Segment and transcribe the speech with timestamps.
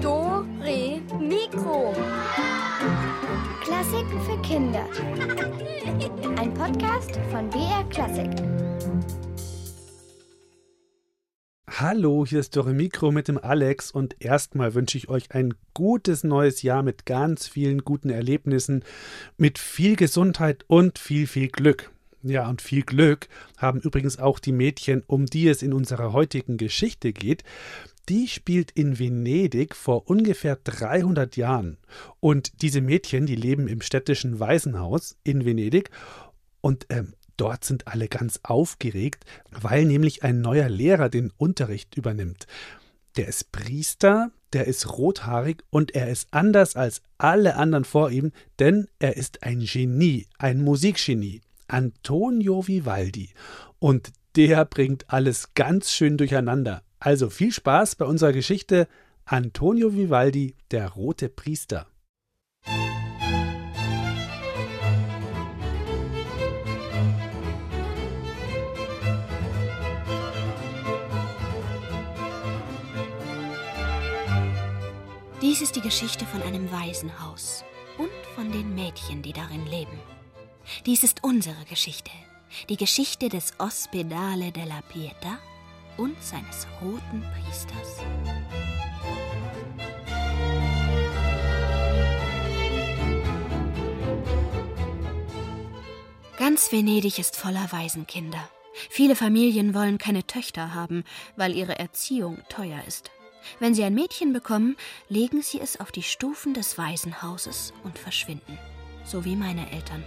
[0.00, 1.92] Do, Re, Mikro.
[3.60, 4.86] Klassiken für Kinder.
[6.38, 8.30] Ein Podcast von BR Klassik.
[11.68, 16.22] Hallo, hier ist Dore Mikro mit dem Alex und erstmal wünsche ich euch ein gutes
[16.22, 18.84] neues Jahr mit ganz vielen guten Erlebnissen,
[19.36, 21.90] mit viel Gesundheit und viel, viel Glück.
[22.22, 26.58] Ja, und viel Glück haben übrigens auch die Mädchen, um die es in unserer heutigen
[26.58, 27.44] Geschichte geht.
[28.08, 31.78] Die spielt in Venedig vor ungefähr 300 Jahren.
[32.18, 35.90] Und diese Mädchen, die leben im städtischen Waisenhaus in Venedig.
[36.60, 42.46] Und ähm, dort sind alle ganz aufgeregt, weil nämlich ein neuer Lehrer den Unterricht übernimmt.
[43.16, 48.32] Der ist Priester, der ist rothaarig und er ist anders als alle anderen vor ihm,
[48.58, 51.40] denn er ist ein Genie, ein Musikgenie.
[51.72, 53.30] Antonio Vivaldi.
[53.78, 56.82] Und der bringt alles ganz schön durcheinander.
[56.98, 58.88] Also viel Spaß bei unserer Geschichte
[59.24, 61.86] Antonio Vivaldi, der rote Priester.
[75.40, 77.64] Dies ist die Geschichte von einem Waisenhaus
[77.98, 79.98] und von den Mädchen, die darin leben.
[80.86, 82.10] Dies ist unsere Geschichte,
[82.68, 85.38] die Geschichte des Ospedale della Pietà
[85.96, 87.98] und seines roten Priesters.
[96.38, 98.48] Ganz Venedig ist voller Waisenkinder.
[98.88, 101.04] Viele Familien wollen keine Töchter haben,
[101.36, 103.10] weil ihre Erziehung teuer ist.
[103.58, 104.76] Wenn sie ein Mädchen bekommen,
[105.08, 108.58] legen sie es auf die Stufen des Waisenhauses und verschwinden,
[109.04, 110.02] so wie meine Eltern.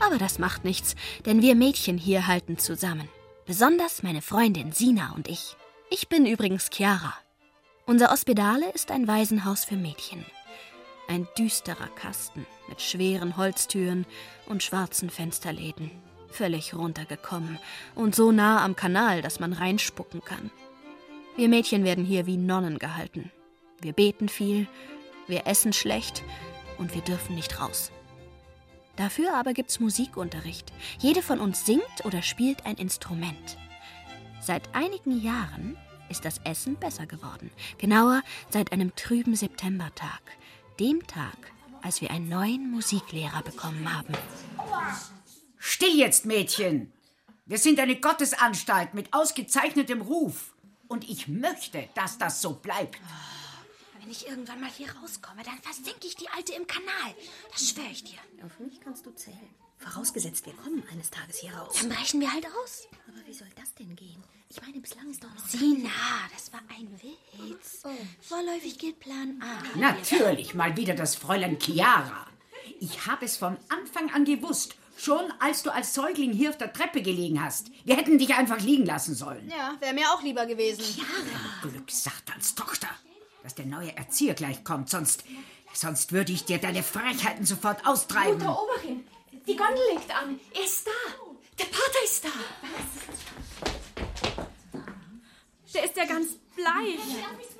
[0.00, 0.94] Aber das macht nichts,
[1.26, 3.08] denn wir Mädchen hier halten zusammen.
[3.46, 5.56] Besonders meine Freundin Sina und ich.
[5.90, 7.14] Ich bin übrigens Chiara.
[7.86, 10.24] Unser Ospedale ist ein Waisenhaus für Mädchen.
[11.08, 14.04] Ein düsterer Kasten mit schweren Holztüren
[14.46, 15.90] und schwarzen Fensterläden.
[16.28, 17.58] Völlig runtergekommen
[17.94, 20.50] und so nah am Kanal, dass man reinspucken kann.
[21.36, 23.32] Wir Mädchen werden hier wie Nonnen gehalten.
[23.80, 24.66] Wir beten viel,
[25.26, 26.22] wir essen schlecht
[26.76, 27.90] und wir dürfen nicht raus.
[28.98, 30.72] Dafür aber gibt's Musikunterricht.
[30.98, 33.56] Jede von uns singt oder spielt ein Instrument.
[34.40, 35.78] Seit einigen Jahren
[36.08, 37.50] ist das Essen besser geworden.
[37.78, 40.20] Genauer seit einem trüben Septembertag.
[40.80, 41.36] Dem Tag,
[41.80, 44.14] als wir einen neuen Musiklehrer bekommen haben.
[45.58, 46.92] Still jetzt, Mädchen!
[47.46, 50.54] Wir sind eine Gottesanstalt mit ausgezeichnetem Ruf.
[50.88, 52.98] Und ich möchte, dass das so bleibt.
[54.00, 57.14] Wenn ich irgendwann mal hier rauskomme, dann versenke ich die Alte im Kanal.
[57.50, 58.18] Das schwöre ich dir.
[58.44, 59.54] Auf mich kannst du zählen.
[59.78, 61.76] Vorausgesetzt, wir kommen eines Tages hier raus.
[61.80, 62.88] Dann brechen wir halt aus.
[63.06, 64.22] Aber wie soll das denn gehen?
[64.50, 65.46] Ich meine, bislang ist doch noch...
[65.46, 65.90] Sina,
[66.32, 67.82] das war ein Witz.
[68.20, 69.78] Vorläufig gilt Plan A.
[69.78, 72.26] Natürlich mal wieder das Fräulein Chiara.
[72.80, 74.74] Ich habe es von Anfang an gewusst.
[74.96, 77.70] Schon als du als Säugling hier auf der Treppe gelegen hast.
[77.84, 79.48] Wir hätten dich einfach liegen lassen sollen.
[79.48, 80.82] Ja, wäre mir auch lieber gewesen.
[81.62, 82.88] Glück Satans Tochter,
[83.48, 85.24] dass der neue Erzieher gleich kommt, sonst,
[85.72, 88.34] sonst würde ich dir deine Freiheiten sofort austreiben.
[88.36, 89.06] Mutter Oberin,
[89.46, 90.38] die Gondel legt an.
[90.54, 90.90] Er ist da.
[91.58, 92.28] Der Pater ist da.
[95.72, 97.00] Der ist ja ganz bleich.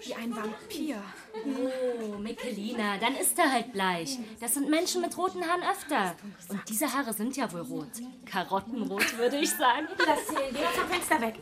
[0.04, 1.02] Wie ein Vampir.
[1.32, 4.18] Oh, Michelina, dann ist er halt bleich.
[4.40, 6.16] Das sind Menschen mit roten Haaren öfter.
[6.48, 7.92] Und diese Haare sind ja wohl rot.
[8.26, 9.88] Karottenrot, würde ich sagen.
[10.06, 11.36] Lass sehen, geh vom Fenster weg.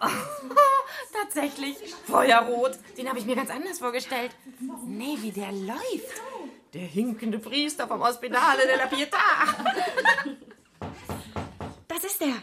[0.00, 0.06] Oh,
[1.36, 1.76] tatsächlich,
[2.06, 2.78] Feuerrot.
[2.96, 4.32] Den habe ich mir ganz anders vorgestellt.
[4.86, 6.22] Nee, wie der läuft.
[6.72, 9.16] Der hinkende Priester vom Ospedale della Pietà.
[11.88, 12.42] Das ist er.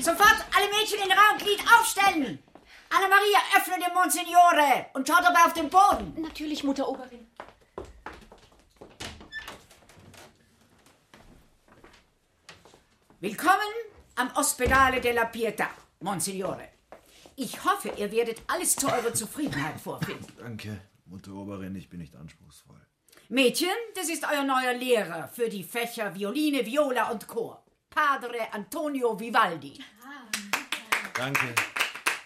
[0.00, 2.42] Sofort alle Mädchen in Raumglied aufstellen!
[2.90, 6.14] Anna-Maria, öffne den Monsignore und schau dabei auf den Boden.
[6.20, 7.26] Natürlich, Mutter Oberin.
[13.20, 13.74] Willkommen
[14.16, 15.68] am Ospedale della Pietà,
[16.00, 16.73] Monsignore.
[17.36, 20.26] Ich hoffe, ihr werdet alles zu eurer Zufriedenheit vorfinden.
[20.38, 22.80] Danke, Mutter Oberin, ich bin nicht anspruchsvoll.
[23.28, 27.64] Mädchen, das ist euer neuer Lehrer für die Fächer Violine, Viola und Chor.
[27.90, 29.74] Padre Antonio Vivaldi.
[31.14, 31.54] Danke.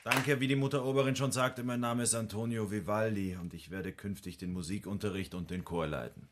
[0.05, 3.93] Danke, wie die Mutter Oberin schon sagte, mein Name ist Antonio Vivaldi und ich werde
[3.93, 6.29] künftig den Musikunterricht und den Chor leiten.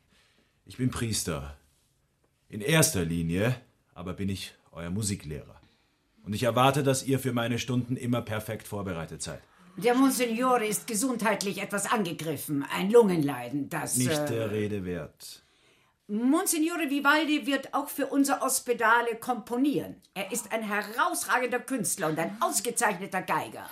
[0.65, 1.57] Ich bin Priester.
[2.49, 3.61] In erster Linie
[3.97, 5.59] aber bin ich euer Musiklehrer.
[6.27, 9.41] Und ich erwarte, dass ihr für meine Stunden immer perfekt vorbereitet seid.
[9.77, 12.65] Der Monsignore ist gesundheitlich etwas angegriffen.
[12.75, 13.97] Ein Lungenleiden, das.
[13.97, 15.45] Nicht äh, der Rede wert.
[16.09, 19.97] Monsignore Vivaldi wird auch für unser Ospedale komponieren.
[20.15, 23.69] Er ist ein herausragender Künstler und ein ausgezeichneter Geiger.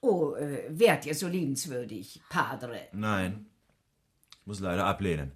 [0.00, 2.88] Oh, äh, wärt ihr so liebenswürdig, Padre?
[2.92, 3.46] Nein.
[4.40, 5.32] Ich muss leider ablehnen.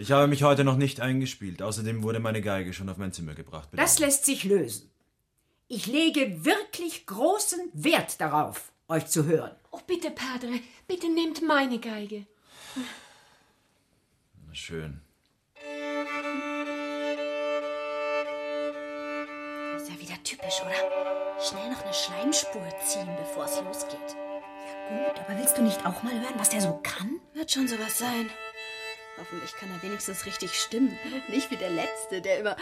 [0.00, 1.60] Ich habe mich heute noch nicht eingespielt.
[1.60, 3.68] Außerdem wurde meine Geige schon auf mein Zimmer gebracht.
[3.72, 4.92] Das lässt sich lösen.
[5.66, 9.50] Ich lege wirklich großen Wert darauf, euch zu hören.
[9.72, 12.26] Oh, bitte, Padre, bitte nehmt meine Geige.
[14.46, 15.00] Na schön.
[19.76, 21.40] Ist ja wieder typisch, oder?
[21.40, 24.16] Schnell noch eine Schleimspur ziehen, bevor es losgeht.
[24.90, 27.20] Ja gut, aber willst du nicht auch mal hören, was der so kann?
[27.34, 28.30] Wird schon sowas sein.
[29.18, 30.98] Hoffentlich kann er wenigstens richtig stimmen.
[31.28, 32.56] Nicht wie der Letzte, der immer.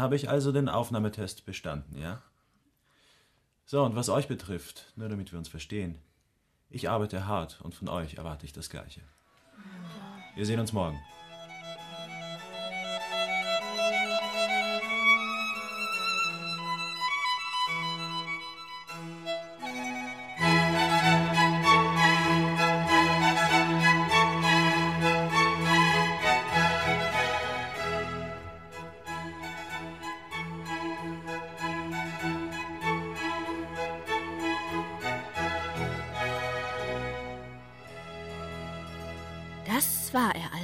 [0.00, 2.22] Habe ich also den Aufnahmetest bestanden, ja?
[3.66, 5.98] So, und was euch betrifft, nur damit wir uns verstehen,
[6.68, 9.00] ich arbeite hart und von euch erwarte ich das Gleiche.
[10.34, 11.00] Wir sehen uns morgen.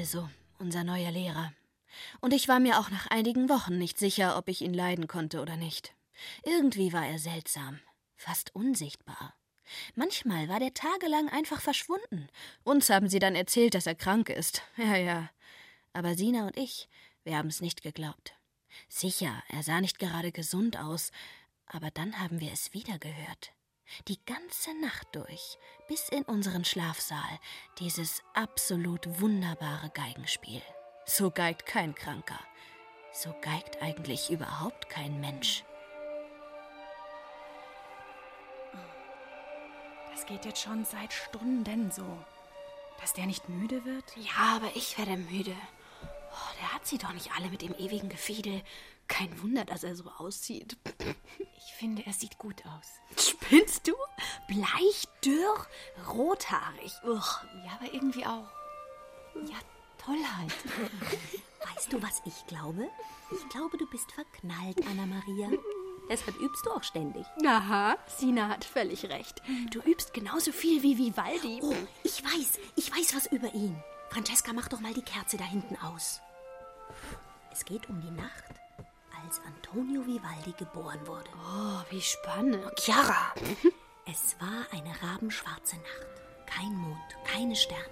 [0.01, 1.53] Also, unser neuer Lehrer.
[2.23, 5.43] Und ich war mir auch nach einigen Wochen nicht sicher, ob ich ihn leiden konnte
[5.43, 5.95] oder nicht.
[6.43, 7.81] Irgendwie war er seltsam,
[8.17, 9.35] fast unsichtbar.
[9.97, 12.31] Manchmal war der tagelang einfach verschwunden.
[12.63, 14.63] Uns haben sie dann erzählt, dass er krank ist.
[14.79, 15.29] Ja, ja.
[15.93, 16.89] Aber Sina und ich,
[17.23, 18.33] wir haben es nicht geglaubt.
[18.89, 21.11] Sicher, er sah nicht gerade gesund aus,
[21.67, 23.53] aber dann haben wir es wieder gehört.
[24.09, 25.59] Die ganze Nacht durch,
[25.89, 27.39] bis in unseren Schlafsaal,
[27.79, 30.63] dieses absolut wunderbare Geigenspiel.
[31.05, 32.39] So geigt kein Kranker.
[33.13, 35.65] So geigt eigentlich überhaupt kein Mensch.
[40.13, 42.19] Das geht jetzt schon seit Stunden so.
[43.01, 44.05] Dass der nicht müde wird?
[44.17, 45.57] Ja, aber ich werde müde.
[46.03, 48.63] Oh, der hat sie doch nicht alle mit dem ewigen Gefiedel.
[49.11, 50.77] Kein Wunder, dass er so aussieht.
[51.57, 53.23] Ich finde, er sieht gut aus.
[53.23, 53.93] Spinnst du?
[54.47, 55.67] Bleich, dürr,
[56.09, 56.93] rothaarig.
[57.05, 57.43] Uch.
[57.67, 58.49] Ja, aber irgendwie auch.
[59.35, 59.57] Ja,
[59.99, 60.55] toll halt.
[61.75, 62.89] Weißt du, was ich glaube?
[63.33, 65.51] Ich glaube, du bist verknallt, Anna-Maria.
[66.09, 67.27] Deshalb übst du auch ständig.
[67.45, 69.43] Aha, Sina hat völlig recht.
[69.71, 71.61] Du übst genauso viel wie Vivaldi.
[71.63, 71.75] Oh,
[72.05, 73.77] ich weiß, ich weiß was über ihn.
[74.11, 76.21] Francesca, mach doch mal die Kerze da hinten aus.
[77.53, 78.45] Es geht um die Nacht,
[79.25, 81.31] als Antonio Vivaldi geboren wurde.
[81.37, 82.65] Oh, wie spannend.
[82.79, 83.35] Chiara!
[84.07, 86.07] Es war eine rabenschwarze Nacht.
[86.47, 87.85] Kein Mond, keine Sterne.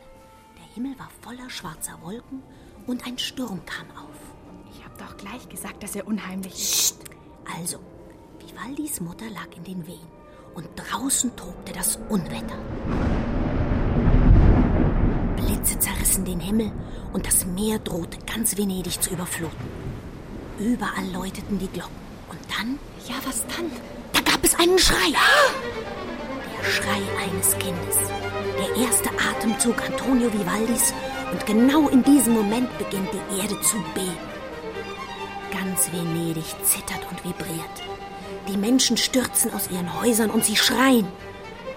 [0.56, 2.42] Der Himmel war voller schwarzer Wolken
[2.88, 4.16] und ein Sturm kam auf.
[4.72, 6.98] Ich hab doch gleich gesagt, dass er unheimlich ist.
[6.98, 7.04] Psst.
[7.56, 7.78] Also,
[8.40, 10.08] Vivaldis Mutter lag in den Wehen
[10.54, 12.58] und draußen tobte das Unwetter.
[15.36, 16.72] Blitze zerrissen den Himmel
[17.12, 19.87] und das Meer drohte ganz Venedig zu überfluten.
[20.58, 21.94] Überall läuteten die Glocken.
[22.28, 23.70] Und dann, Ja, was dann?
[24.12, 25.12] da gab es einen Schrei.
[26.58, 27.96] Der Schrei eines Kindes.
[28.58, 30.92] Der erste Atemzug Antonio Vivaldis.
[31.32, 34.16] Und genau in diesem Moment beginnt die Erde zu beben.
[35.52, 37.82] Ganz Venedig zittert und vibriert.
[38.48, 41.06] Die Menschen stürzen aus ihren Häusern und sie schreien.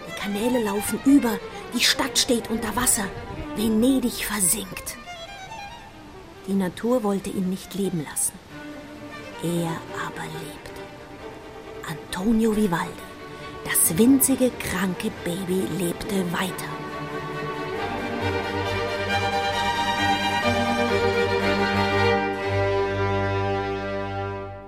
[0.08, 1.38] Die Kanäle laufen über,
[1.76, 3.04] die Stadt steht unter Wasser.
[3.56, 4.96] Venedig versinkt.
[6.48, 8.34] Die Natur wollte ihn nicht leben lassen.
[9.44, 10.72] Er aber lebte.
[11.90, 12.92] Antonio Vivaldi,
[13.66, 16.70] das winzige, kranke Baby, lebte weiter.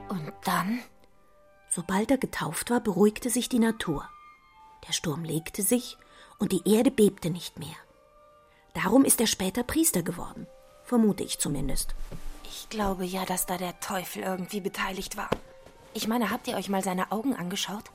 [0.10, 0.80] Und dann?
[1.70, 4.10] Sobald er getauft war, beruhigte sich die Natur.
[4.88, 5.98] Der Sturm legte sich
[6.40, 7.76] und die Erde bebte nicht mehr.
[8.74, 10.48] Darum ist er später Priester geworden,
[10.84, 11.94] vermute ich zumindest.
[12.56, 15.30] Ich glaube ja, dass da der Teufel irgendwie beteiligt war.
[15.96, 17.86] Ich meine, habt ihr euch mal seine Augen angeschaut?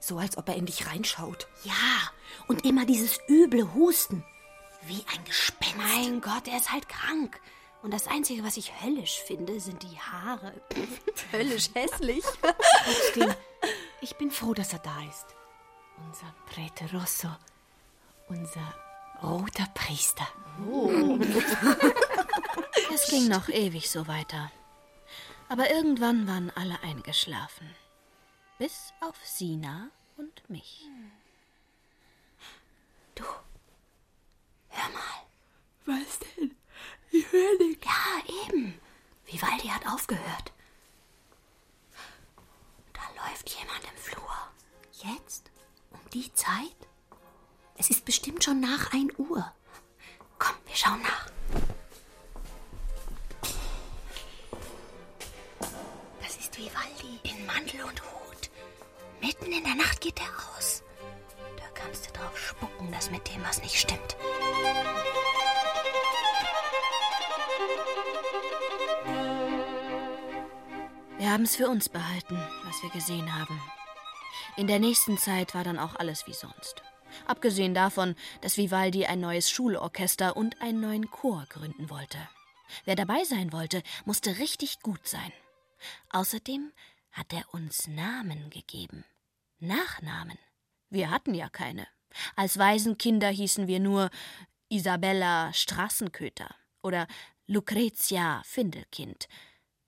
[0.00, 1.46] So als ob er in dich reinschaut.
[1.62, 1.72] Ja,
[2.48, 4.24] und immer dieses üble Husten.
[4.82, 5.76] Wie ein Gespenst.
[5.76, 7.40] Mein Gott, er ist halt krank.
[7.82, 10.52] Und das Einzige, was ich höllisch finde, sind die Haare.
[11.32, 12.24] höllisch hässlich.
[12.42, 13.34] Trotzdem,
[14.00, 15.26] Ich bin froh, dass er da ist.
[15.96, 17.28] Unser Prete Rosso.
[18.28, 18.74] Unser
[19.22, 20.26] roter Priester.
[20.68, 21.18] Oh.
[22.94, 24.50] Es ging noch ewig so weiter.
[25.48, 27.74] Aber irgendwann waren alle eingeschlafen.
[28.58, 30.84] Bis auf Sina und mich.
[33.14, 33.24] Du,
[34.68, 35.18] hör mal.
[35.86, 36.54] Was denn?
[37.10, 37.86] Ich höre nichts.
[37.86, 38.78] Ja, eben.
[39.24, 40.52] Vivaldi hat aufgehört.
[42.92, 44.36] Da läuft jemand im Flur.
[44.92, 45.50] Jetzt?
[45.90, 46.76] Um die Zeit?
[47.76, 49.52] Es ist bestimmt schon nach 1 Uhr.
[50.38, 51.30] Komm, wir schauen nach.
[56.58, 58.50] Vivaldi in Mantel und Hut.
[59.20, 60.82] Mitten in der Nacht geht er aus.
[61.56, 64.16] Da kannst du drauf spucken, dass mit dem was nicht stimmt.
[71.18, 73.60] Wir haben es für uns behalten, was wir gesehen haben.
[74.56, 76.82] In der nächsten Zeit war dann auch alles wie sonst.
[77.28, 82.18] Abgesehen davon, dass Vivaldi ein neues Schulorchester und einen neuen Chor gründen wollte.
[82.84, 85.32] Wer dabei sein wollte, musste richtig gut sein.
[86.10, 86.72] Außerdem
[87.12, 89.04] hat er uns Namen gegeben.
[89.58, 90.38] Nachnamen.
[90.90, 91.86] Wir hatten ja keine.
[92.36, 94.10] Als Waisenkinder hießen wir nur
[94.68, 97.06] Isabella Straßenköter oder
[97.46, 99.28] Lucretia Findelkind.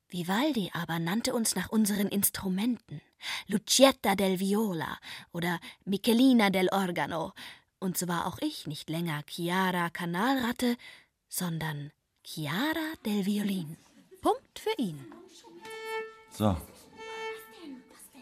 [0.08, 3.00] Vivaldi aber nannte uns nach unseren Instrumenten.
[3.46, 4.98] Lucietta del Viola
[5.32, 7.32] oder Michelina del Organo.
[7.78, 10.76] Und so war auch ich nicht länger Chiara Kanalratte,
[11.28, 11.92] sondern
[12.24, 13.76] Chiara del Violin.
[14.20, 15.12] Punkt für ihn.
[16.32, 16.56] So.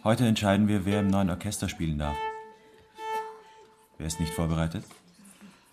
[0.03, 2.17] Heute entscheiden wir, wer im neuen Orchester spielen darf.
[3.99, 4.85] Wer ist nicht vorbereitet?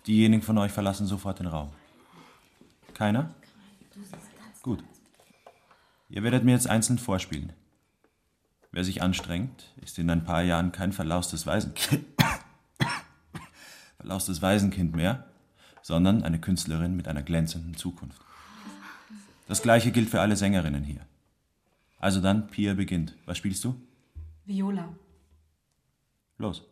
[0.06, 1.70] Diejenigen von euch verlassen sofort den Raum.
[2.94, 3.34] Keiner?
[4.62, 4.84] Gut.
[6.08, 7.52] Ihr werdet mir jetzt einzeln vorspielen.
[8.70, 12.04] Wer sich anstrengt, ist in ein paar Jahren kein verlaustes Waisenkind,
[13.96, 15.24] verlaustes Waisenkind mehr,
[15.82, 18.20] sondern eine Künstlerin mit einer glänzenden Zukunft.
[19.48, 21.06] Das gleiche gilt für alle Sängerinnen hier.
[21.98, 23.16] Also dann, Pia beginnt.
[23.24, 23.74] Was spielst du?
[24.44, 24.94] Viola.
[26.38, 26.62] Los.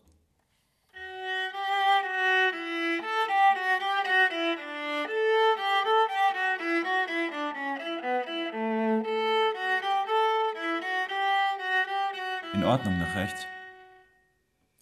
[12.53, 13.47] In Ordnung, nach rechts.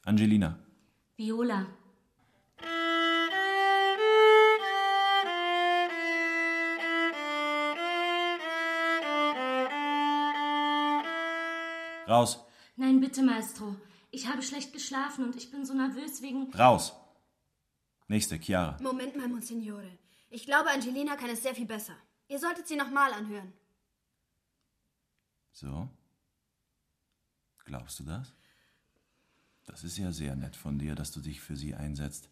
[0.04, 0.58] Angelina.
[1.16, 1.66] Viola.
[12.12, 12.44] Raus.
[12.76, 13.74] Nein, bitte, Maestro.
[14.10, 16.52] Ich habe schlecht geschlafen und ich bin so nervös wegen.
[16.52, 16.92] Raus.
[18.06, 18.76] Nächste, Chiara.
[18.82, 19.98] Moment mal, Monsignore.
[20.28, 21.96] Ich glaube, Angelina kann es sehr viel besser.
[22.28, 23.50] Ihr solltet sie nochmal anhören.
[25.52, 25.88] So.
[27.64, 28.34] Glaubst du das?
[29.64, 32.28] Das ist ja sehr nett von dir, dass du dich für sie einsetzt.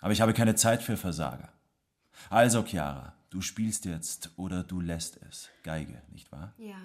[0.00, 1.52] Aber ich habe keine Zeit für Versager.
[2.30, 5.50] Also, Chiara, du spielst jetzt oder du lässt es.
[5.64, 6.54] Geige, nicht wahr?
[6.56, 6.80] Ja.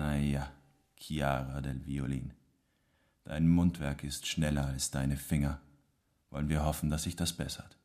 [0.00, 0.50] Naja,
[0.96, 2.32] Chiara del Violin.
[3.24, 5.60] Dein Mundwerk ist schneller als deine Finger.
[6.30, 7.76] Wollen wir hoffen, dass sich das bessert.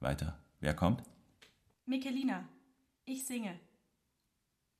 [0.00, 0.36] Weiter.
[0.58, 1.04] Wer kommt?
[1.84, 2.48] Michelina.
[3.04, 3.60] Ich singe.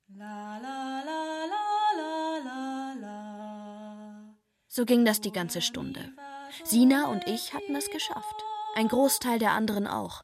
[0.09, 1.21] La la la
[1.53, 1.63] la
[1.99, 2.13] la
[2.47, 4.35] la la.
[4.67, 6.11] So ging das die ganze Stunde.
[6.65, 8.43] Sina und ich hatten es geschafft.
[8.75, 10.21] Ein Großteil der anderen auch.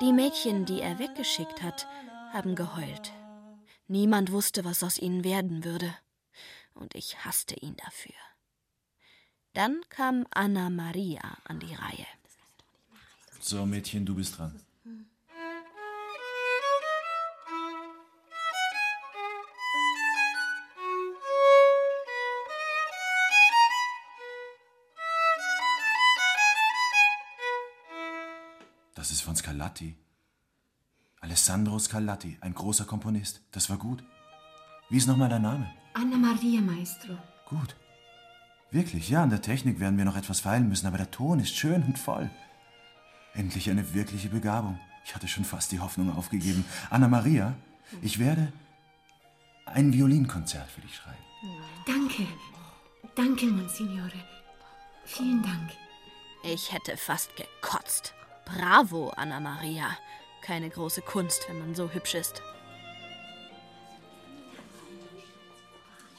[0.00, 1.86] Die Mädchen, die er weggeschickt hat,
[2.32, 3.12] haben geheult.
[3.88, 5.94] Niemand wusste, was aus ihnen werden würde.
[6.74, 8.14] Und ich hasste ihn dafür.
[9.52, 12.06] Dann kam Anna Maria an die Reihe.
[13.40, 14.60] So, Mädchen, du bist dran.
[28.94, 29.94] Das ist von Scarlatti.
[31.26, 33.40] Alessandro Scarlatti, ein großer Komponist.
[33.50, 34.04] Das war gut.
[34.90, 35.68] Wie ist nochmal dein Name?
[35.92, 37.18] Anna Maria, Maestro.
[37.46, 37.74] Gut.
[38.70, 41.56] Wirklich, ja, an der Technik werden wir noch etwas feilen müssen, aber der Ton ist
[41.56, 42.30] schön und voll.
[43.34, 44.78] Endlich eine wirkliche Begabung.
[45.04, 46.64] Ich hatte schon fast die Hoffnung aufgegeben.
[46.90, 47.54] Anna Maria,
[48.02, 48.52] ich werde
[49.64, 51.24] ein Violinkonzert für dich schreiben.
[51.84, 52.24] Danke.
[53.16, 54.22] Danke, Monsignore.
[55.04, 55.72] Vielen Dank.
[56.44, 58.14] Ich hätte fast gekotzt.
[58.44, 59.88] Bravo, Anna Maria.
[60.42, 62.42] Keine große Kunst, wenn man so hübsch ist.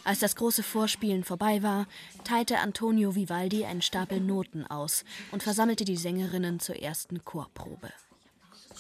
[0.04, 1.86] Als das große Vorspielen vorbei war,
[2.24, 7.92] teilte Antonio Vivaldi einen Stapel Noten aus und versammelte die Sängerinnen zur ersten Chorprobe.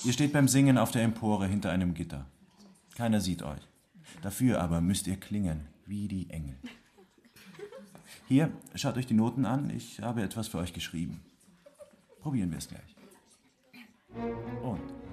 [0.06, 2.26] Ihr steht beim Singen auf der Empore hinter einem Gitter.
[2.96, 3.60] Keiner sieht euch.
[4.22, 6.56] Dafür aber müsst ihr klingen wie die Engel.
[8.28, 9.70] Hier, schaut euch die Noten an.
[9.70, 11.22] Ich habe etwas für euch geschrieben.
[12.22, 12.96] Probieren wir es gleich.
[14.64, 15.07] Und.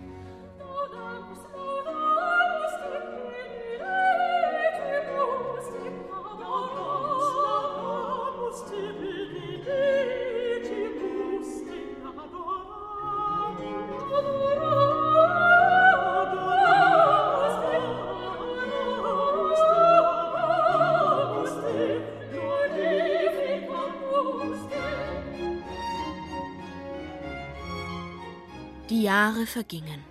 [29.25, 30.05] Jahre vergingen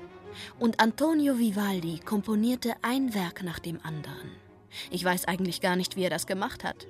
[0.57, 4.31] und Antonio Vivaldi komponierte ein Werk nach dem anderen.
[4.89, 6.87] Ich weiß eigentlich gar nicht, wie er das gemacht hat.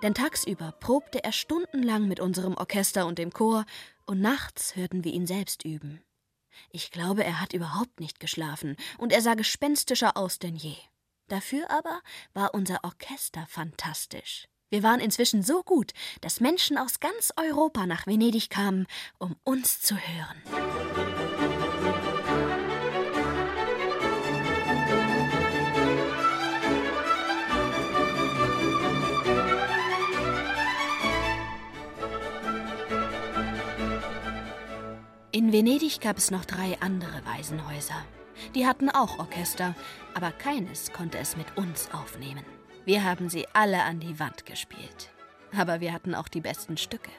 [0.00, 3.64] Denn tagsüber probte er stundenlang mit unserem Orchester und dem Chor
[4.06, 6.04] und nachts hörten wir ihn selbst üben.
[6.70, 10.76] Ich glaube, er hat überhaupt nicht geschlafen und er sah gespenstischer aus denn je.
[11.26, 12.00] Dafür aber
[12.32, 14.46] war unser Orchester fantastisch.
[14.74, 18.88] Wir waren inzwischen so gut, dass Menschen aus ganz Europa nach Venedig kamen,
[19.18, 21.23] um uns zu hören.
[35.34, 38.06] In Venedig gab es noch drei andere Waisenhäuser.
[38.54, 39.74] Die hatten auch Orchester,
[40.14, 42.44] aber keines konnte es mit uns aufnehmen.
[42.84, 45.10] Wir haben sie alle an die Wand gespielt.
[45.52, 47.10] Aber wir hatten auch die besten Stücke.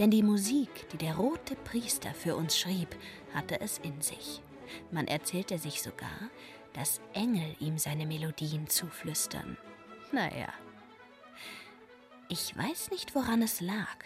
[0.00, 2.96] Denn die Musik, die der rote Priester für uns schrieb,
[3.32, 4.42] hatte es in sich.
[4.90, 6.30] Man erzählte sich sogar,
[6.72, 9.56] dass Engel ihm seine Melodien zuflüstern.
[10.10, 10.52] Naja.
[12.28, 13.98] Ich weiß nicht, woran es lag,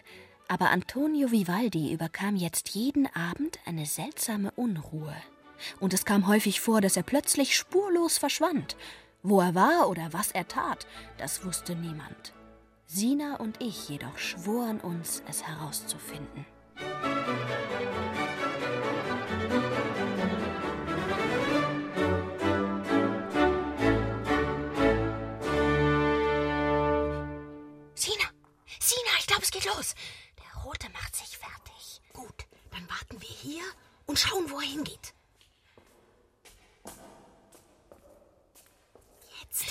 [0.49, 5.15] aber Antonio Vivaldi überkam jetzt jeden Abend eine seltsame Unruhe.
[5.81, 8.77] Und es kam häufig vor, dass er plötzlich spurlos verschwand.
[9.23, 10.87] Wo er war oder was er tat,
[11.19, 12.33] das wusste niemand.
[12.87, 16.47] Sina und ich jedoch schworen uns, es herauszufinden.
[27.95, 28.29] Sina,
[28.79, 29.95] Sina, ich glaube, es geht los.
[30.39, 32.01] Der Rote macht sich fertig.
[32.17, 33.63] Gut, dann warten wir hier
[34.07, 35.13] und schauen, wo er hingeht.
[39.39, 39.67] Jetzt.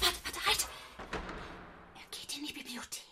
[0.00, 0.66] Warte, warte, halt.
[1.94, 3.02] Er geht in die Bibliothek.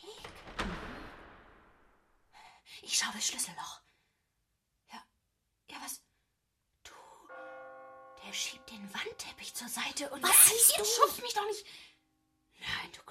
[2.81, 3.83] Ich schaue das Schlüsselloch.
[4.91, 5.05] Ja,
[5.69, 6.01] ja, was?
[6.83, 6.93] Du,
[8.25, 10.23] der schiebt den Wandteppich zur Seite und...
[10.23, 10.85] Was siehst du?
[10.85, 11.67] schubst mich doch nicht.
[12.59, 13.03] Nein, du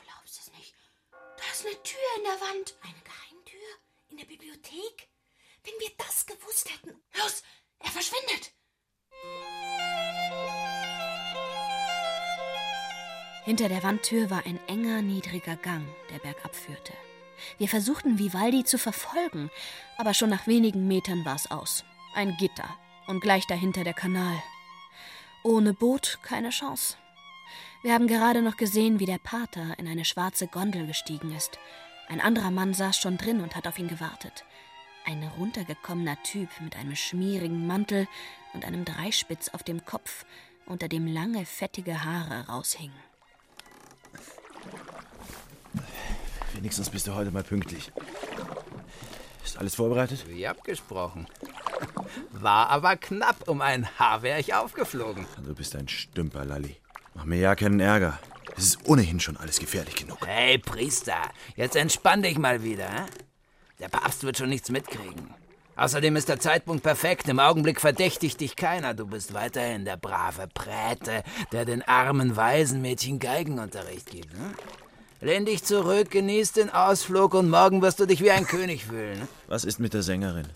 [1.60, 2.76] ist eine Tür in der Wand.
[2.84, 3.69] Eine Geheimtür?
[4.10, 5.10] In der Bibliothek?
[5.63, 6.95] Wenn wir das gewusst hätten.
[7.17, 7.43] Los,
[7.80, 8.54] er verschwindet.
[13.43, 16.93] Hinter der Wandtür war ein enger, niedriger Gang, der bergab führte.
[17.58, 19.50] Wir versuchten Vivaldi zu verfolgen,
[19.98, 21.84] aber schon nach wenigen Metern war es aus.
[22.13, 22.69] Ein Gitter
[23.08, 24.41] und gleich dahinter der Kanal.
[25.43, 26.95] Ohne Boot keine Chance.
[27.81, 31.57] Wir haben gerade noch gesehen, wie der Pater in eine schwarze Gondel gestiegen ist.
[32.09, 34.43] Ein anderer Mann saß schon drin und hat auf ihn gewartet.
[35.05, 38.07] Ein runtergekommener Typ mit einem schmierigen Mantel
[38.53, 40.25] und einem Dreispitz auf dem Kopf,
[40.65, 42.99] unter dem lange, fettige Haare raushingen.
[46.55, 47.93] Wenigstens bist du heute mal pünktlich.
[49.45, 50.27] Ist alles vorbereitet?
[50.27, 51.27] Wie abgesprochen.
[52.31, 53.47] War aber knapp.
[53.47, 55.25] Um ein Haar wäre ich aufgeflogen.
[55.45, 56.75] Du bist ein Stümper, Lalli.
[57.13, 58.19] Mach mir ja keinen Ärger.
[58.58, 60.26] Es ist ohnehin schon alles gefährlich genug.
[60.26, 61.17] Hey, Priester,
[61.56, 62.89] jetzt entspann dich mal wieder.
[62.89, 63.06] hä?
[63.80, 65.34] Der Papst wird schon nichts mitkriegen.
[65.78, 67.30] Außerdem ist der Zeitpunkt perfekt.
[67.30, 68.93] Im Augenblick verdächtigt dich keiner.
[68.93, 74.34] Du bist weiterhin der brave Präte, der den armen Waisenmädchen Geigenunterricht gibt.
[74.34, 74.54] Ne?
[75.22, 79.19] Lehn dich zurück, genieß den Ausflug und morgen wirst du dich wie ein König fühlen.
[79.19, 79.28] ne?
[79.48, 80.48] Was ist mit der Sängerin?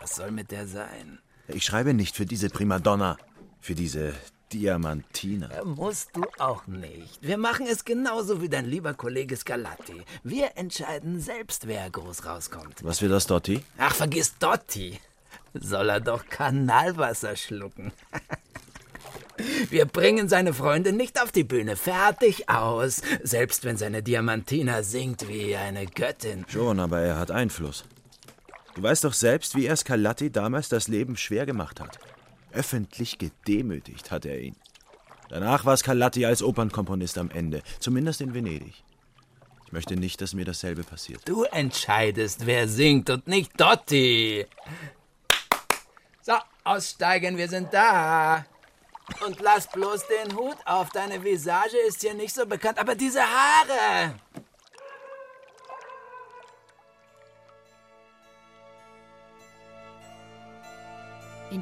[0.00, 1.20] Was soll mit der sein?
[1.46, 3.18] Ich schreibe nicht für diese Primadonna,
[3.60, 4.14] für diese
[4.52, 5.50] Diamantina.
[5.50, 7.18] Ja, musst du auch nicht.
[7.20, 10.02] Wir machen es genauso wie dein lieber Kollege Scarlatti.
[10.22, 12.82] Wir entscheiden selbst, wer groß rauskommt.
[12.82, 13.62] Was will das, Dotti?
[13.78, 15.00] Ach, vergiss Dotti.
[15.54, 17.92] Soll er doch Kanalwasser schlucken.
[19.70, 21.76] Wir bringen seine Freundin nicht auf die Bühne.
[21.76, 23.00] Fertig aus.
[23.22, 26.44] Selbst wenn seine Diamantina singt wie eine Göttin.
[26.48, 27.84] Schon, aber er hat Einfluss.
[28.74, 31.98] Du weißt doch selbst, wie er Scarlatti damals das Leben schwer gemacht hat.
[32.52, 34.56] Öffentlich gedemütigt hat er ihn.
[35.28, 38.84] Danach war Scarlatti als Opernkomponist am Ende, zumindest in Venedig.
[39.64, 41.26] Ich möchte nicht, dass mir dasselbe passiert.
[41.26, 44.46] Du entscheidest, wer singt und nicht Dotti.
[46.20, 46.34] So,
[46.64, 48.44] aussteigen, wir sind da.
[49.26, 50.90] Und lass bloß den Hut auf.
[50.90, 54.14] Deine Visage ist hier nicht so bekannt, aber diese Haare.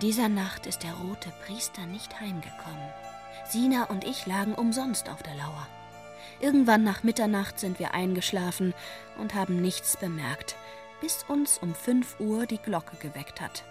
[0.00, 2.88] In dieser Nacht ist der rote Priester nicht heimgekommen.
[3.44, 5.68] Sina und ich lagen umsonst auf der Lauer.
[6.40, 8.72] Irgendwann nach Mitternacht sind wir eingeschlafen
[9.18, 10.56] und haben nichts bemerkt,
[11.02, 13.62] bis uns um fünf Uhr die Glocke geweckt hat.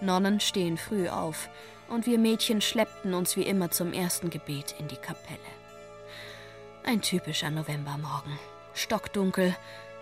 [0.00, 1.48] Nonnen stehen früh auf,
[1.88, 5.40] und wir Mädchen schleppten uns wie immer zum ersten Gebet in die Kapelle.
[6.84, 8.38] Ein typischer Novembermorgen.
[8.72, 9.56] Stockdunkel,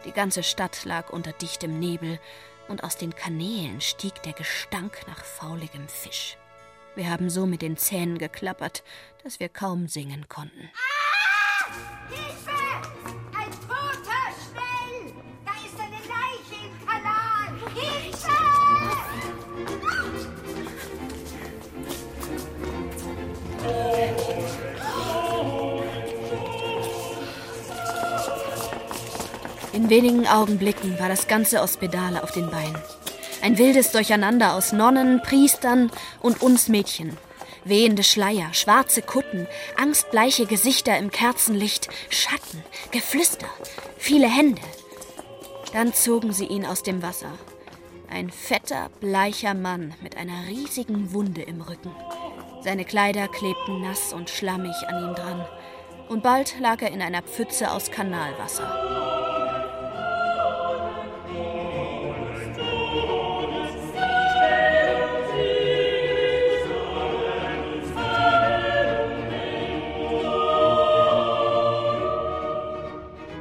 [0.05, 2.21] die ganze Stadt lag unter dichtem Nebel,
[2.71, 6.39] und aus den Kanälen stieg der Gestank nach fauligem Fisch.
[6.95, 8.83] Wir haben so mit den Zähnen geklappert,
[9.23, 10.71] dass wir kaum singen konnten.
[12.09, 12.30] Hilfe!
[29.81, 32.77] In wenigen Augenblicken war das ganze Hospedale auf den Beinen.
[33.41, 35.91] Ein wildes Durcheinander aus Nonnen, Priestern
[36.21, 37.17] und uns Mädchen.
[37.65, 43.47] Wehende Schleier, schwarze Kutten, angstbleiche Gesichter im Kerzenlicht, Schatten, Geflüster,
[43.97, 44.61] viele Hände.
[45.73, 47.33] Dann zogen sie ihn aus dem Wasser.
[48.11, 51.97] Ein fetter, bleicher Mann mit einer riesigen Wunde im Rücken.
[52.63, 55.47] Seine Kleider klebten nass und schlammig an ihm dran.
[56.11, 59.20] Und bald lag er in einer Pfütze aus Kanalwasser.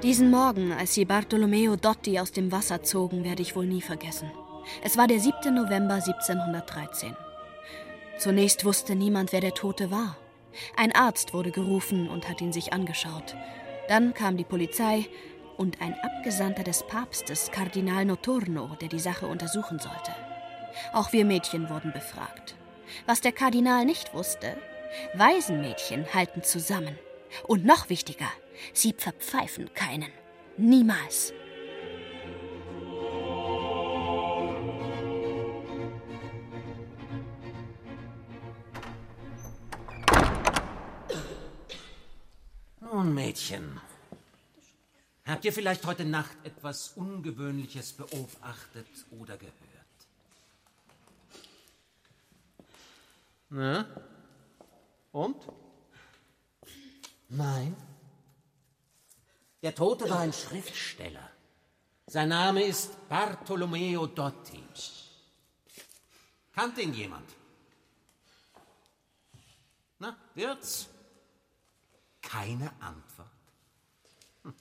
[0.10, 4.32] Diesen Morgen, als sie Bartolomeo Dotti aus dem Wasser zogen, werde ich wohl nie vergessen.
[4.82, 5.54] Es war der 7.
[5.54, 7.16] November 1713.
[8.18, 10.18] Zunächst wusste niemand, wer der Tote war.
[10.76, 13.36] Ein Arzt wurde gerufen und hat ihn sich angeschaut.
[13.88, 15.06] Dann kam die Polizei
[15.58, 20.16] und ein Abgesandter des Papstes, Kardinal Noturno, der die Sache untersuchen sollte.
[20.92, 22.56] Auch wir Mädchen wurden befragt.
[23.06, 24.58] Was der Kardinal nicht wusste,
[25.14, 26.98] Waisenmädchen halten zusammen.
[27.44, 28.32] Und noch wichtiger,
[28.74, 30.12] sie verpfeifen keinen.
[30.58, 31.34] Niemals.
[42.82, 43.80] Nun, Mädchen,
[45.26, 49.56] habt ihr vielleicht heute Nacht etwas Ungewöhnliches beobachtet oder gehört?
[53.50, 53.86] Na?
[55.12, 55.38] Und?
[57.30, 57.76] Nein.
[59.62, 61.30] Der Tote war ein Schriftsteller.
[62.08, 64.64] Sein Name ist Bartolomeo Dotti.
[66.54, 67.30] Kannte ihn jemand?
[70.00, 70.88] Na, wird's?
[72.22, 73.28] Keine Antwort.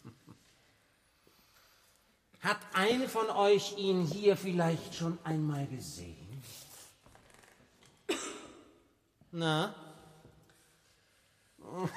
[2.41, 6.43] Hat eine von euch ihn hier vielleicht schon einmal gesehen?
[9.31, 9.75] Na?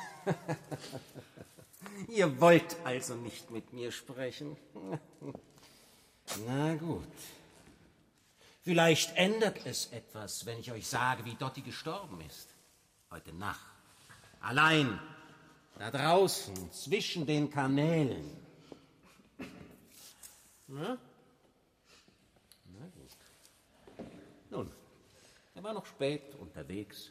[2.08, 4.58] Ihr wollt also nicht mit mir sprechen?
[6.48, 7.08] Na gut.
[8.62, 12.50] Vielleicht ändert es etwas, wenn ich euch sage, wie Dotti gestorben ist.
[13.10, 13.66] Heute Nacht.
[14.40, 15.00] Allein.
[15.80, 18.38] Da draußen, zwischen den Kanälen.
[20.68, 20.98] Na?
[22.66, 24.08] Na gut.
[24.52, 24.72] Nun,
[25.56, 27.10] er war noch spät unterwegs.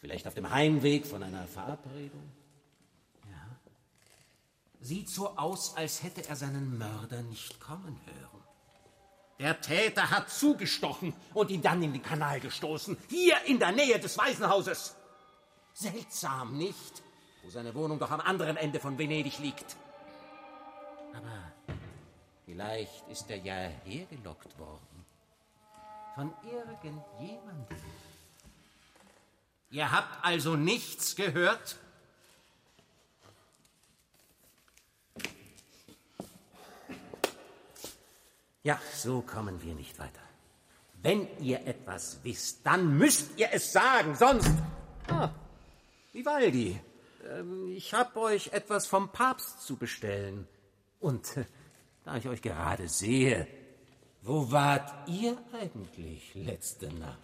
[0.00, 2.30] Vielleicht auf dem Heimweg von einer Verabredung.
[4.84, 8.44] Sieht so aus, als hätte er seinen Mörder nicht kommen hören.
[9.38, 12.98] Der Täter hat zugestochen und ihn dann in den Kanal gestoßen.
[13.08, 14.94] Hier in der Nähe des Waisenhauses.
[15.72, 17.02] Seltsam, nicht?
[17.42, 19.74] Wo seine Wohnung doch am anderen Ende von Venedig liegt.
[21.14, 21.50] Aber
[22.44, 25.06] vielleicht ist er ja hergelockt worden.
[26.14, 27.78] Von irgendjemandem.
[29.70, 31.78] Ihr habt also nichts gehört?
[38.64, 40.22] Ja, so kommen wir nicht weiter.
[41.02, 44.50] Wenn ihr etwas wisst, dann müsst ihr es sagen, sonst.
[45.06, 45.28] Ah,
[46.14, 46.80] Vivaldi,
[47.30, 50.48] ähm, ich habe euch etwas vom Papst zu bestellen.
[50.98, 51.44] Und äh,
[52.06, 53.46] da ich euch gerade sehe,
[54.22, 57.18] wo wart ihr eigentlich letzte Nacht?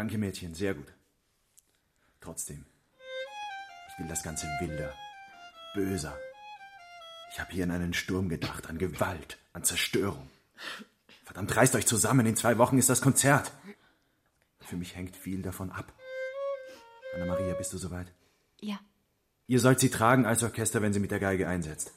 [0.00, 0.86] Danke, Mädchen, sehr gut.
[2.22, 2.64] Trotzdem,
[3.86, 4.94] ich will das Ganze wilder,
[5.74, 6.16] böser.
[7.30, 10.30] Ich habe hier an einen Sturm gedacht, an Gewalt, an Zerstörung.
[11.24, 13.52] Verdammt, reißt euch zusammen, in zwei Wochen ist das Konzert.
[14.60, 15.92] Für mich hängt viel davon ab.
[17.14, 18.10] Anna-Maria, bist du soweit?
[18.58, 18.80] Ja.
[19.48, 21.92] Ihr sollt sie tragen als Orchester, wenn sie mit der Geige einsetzt.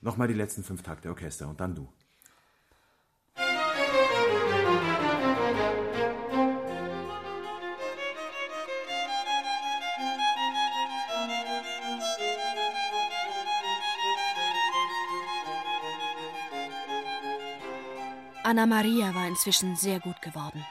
[0.00, 1.92] Nochmal die letzten fünf Takte Orchester und dann du.
[18.46, 20.64] Anna Maria war inzwischen sehr gut geworden.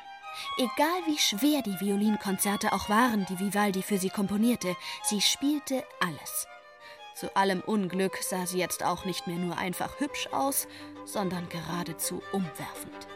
[0.57, 6.47] Egal wie schwer die Violinkonzerte auch waren, die Vivaldi für sie komponierte, sie spielte alles.
[7.15, 10.69] Zu allem Unglück sah sie jetzt auch nicht mehr nur einfach hübsch aus,
[11.03, 13.07] sondern geradezu umwerfend.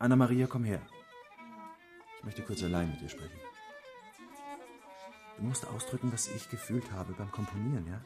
[0.00, 0.80] Anna-Maria, komm her.
[2.18, 3.38] Ich möchte kurz allein mit dir sprechen.
[5.36, 8.00] Du musst ausdrücken, was ich gefühlt habe beim Komponieren, ja?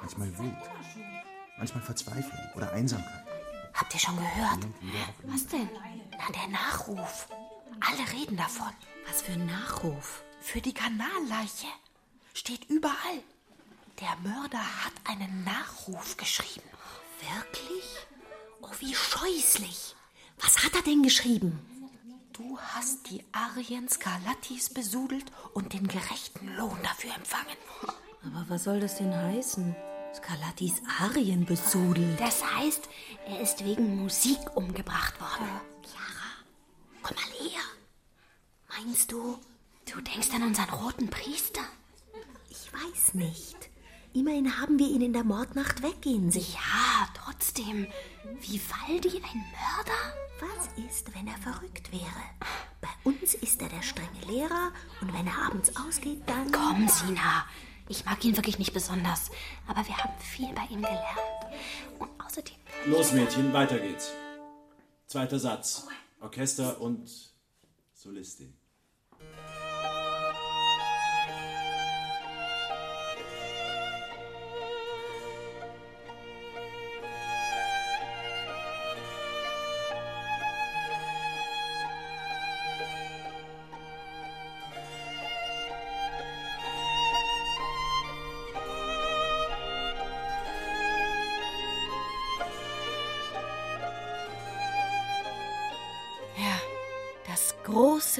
[0.00, 0.56] Manchmal Wut,
[1.58, 3.26] manchmal Verzweiflung oder Einsamkeit.
[3.74, 4.66] Habt ihr schon gehört?
[5.24, 5.68] Was denn?
[6.18, 7.28] Na, der Nachruf.
[7.80, 8.72] Alle reden davon.
[9.06, 10.22] Was für ein Nachruf?
[10.40, 11.68] Für die Kanalleiche.
[12.34, 13.22] Steht überall.
[14.00, 16.68] Der Mörder hat einen Nachruf geschrieben.
[17.20, 18.06] Wirklich?
[18.62, 19.94] Oh, wie scheußlich.
[20.42, 21.58] Was hat er denn geschrieben?
[22.32, 27.56] Du hast die Arien Scarlattis besudelt und den gerechten Lohn dafür empfangen.
[28.24, 29.74] Aber was soll das denn heißen?
[30.14, 32.18] Scarlattis Arien besudelt.
[32.18, 32.88] Das heißt,
[33.26, 35.48] er ist wegen Musik umgebracht worden.
[35.84, 36.30] Chiara,
[37.02, 37.60] komm mal her.
[38.68, 39.38] Meinst du,
[39.92, 41.62] du denkst an unseren roten Priester?
[42.48, 43.69] Ich weiß nicht.
[44.12, 46.46] Immerhin haben wir ihn in der Mordnacht weggehen sehen.
[46.52, 47.86] Ja, trotzdem.
[48.40, 50.00] Vivaldi ein Mörder?
[50.40, 52.22] Was ist, wenn er verrückt wäre?
[52.80, 56.50] Bei uns ist er der strenge Lehrer und wenn er abends ausgeht, dann.
[56.50, 57.44] Komm, Sina.
[57.88, 59.30] Ich mag ihn wirklich nicht besonders,
[59.66, 61.46] aber wir haben viel bei ihm gelernt.
[61.98, 62.54] Und außerdem.
[62.86, 64.12] Los, Mädchen, weiter geht's.
[65.06, 65.86] Zweiter Satz.
[66.20, 67.10] Orchester und
[67.94, 68.56] Solistin.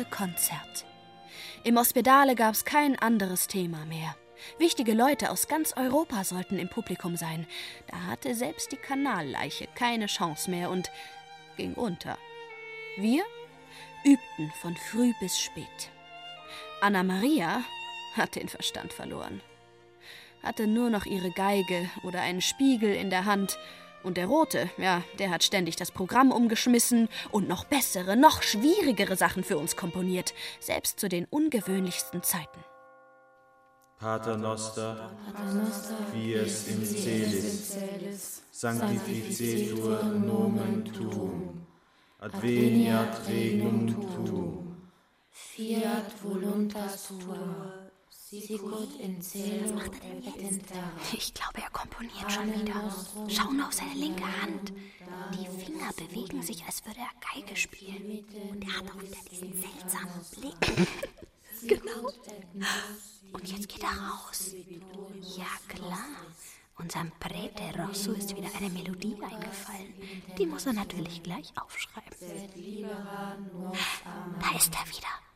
[0.01, 0.87] Große Konzert.
[1.65, 4.15] Im Ospedale gab es kein anderes Thema mehr.
[4.59, 7.47] Wichtige Leute aus ganz Europa sollten im Publikum sein.
[7.89, 10.91] Da hatte selbst die Kanalleiche keine Chance mehr und
[11.57, 12.17] ging unter.
[12.97, 13.23] Wir
[14.05, 15.91] übten von früh bis spät.
[16.81, 17.63] Anna Maria
[18.17, 19.43] hat den Verstand verloren.
[20.43, 23.59] Hatte nur noch ihre Geige oder einen Spiegel in der Hand.
[24.03, 29.17] Und der Rote, ja, der hat ständig das Programm umgeschmissen und noch bessere, noch schwierigere
[29.17, 32.65] Sachen für uns komponiert, selbst zu den ungewöhnlichsten Zeiten.
[33.99, 35.11] Pater noster,
[36.11, 41.67] fies in celis, sanctificetur nomen tuum,
[42.19, 43.89] adveniat regnum
[44.25, 44.77] tuum.
[45.31, 47.80] Fiat voluntas tua,
[48.31, 50.93] sicut in cielo et in terra.
[51.13, 52.95] Ich glaube, er komponiert schon wieder.
[53.29, 54.73] Schau nur auf seine linke Hand.
[55.35, 58.25] Die Finger bewegen sich, als würde er Geige spielen.
[58.51, 60.89] Und er hat auch wieder diesen seltsamen Blick.
[61.67, 62.13] genau.
[63.33, 64.55] Und jetzt geht er raus.
[65.37, 66.07] Ja, klar.
[66.79, 69.93] Unserem Prete Rosso ist wieder eine Melodie eingefallen.
[70.39, 72.17] Die muss er natürlich gleich aufschreiben.
[74.41, 75.30] Da ist er wieder.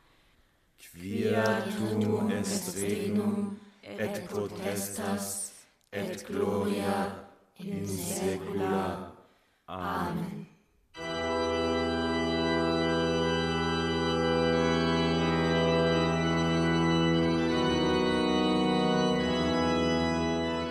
[0.97, 5.51] Fiatum est renum et potestas
[5.91, 7.27] et gloria
[7.59, 9.11] in saecula.
[9.67, 10.47] Amen.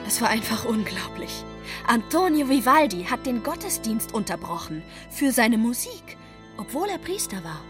[0.07, 1.45] Es war einfach unglaublich.
[1.87, 6.17] Antonio Vivaldi hat den Gottesdienst unterbrochen für seine Musik,
[6.57, 7.61] obwohl er Priester war.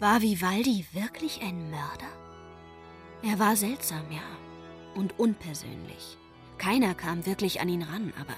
[0.00, 2.08] War Vivaldi wirklich ein Mörder?
[3.22, 4.22] Er war seltsam, ja,
[4.94, 6.16] und unpersönlich.
[6.56, 8.32] Keiner kam wirklich an ihn ran, aber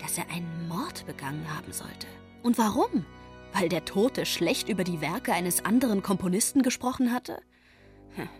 [0.00, 2.06] dass er einen Mord begangen haben sollte.
[2.42, 3.04] Und warum?
[3.52, 7.42] Weil der Tote schlecht über die Werke eines anderen Komponisten gesprochen hatte?
[8.14, 8.30] Hm.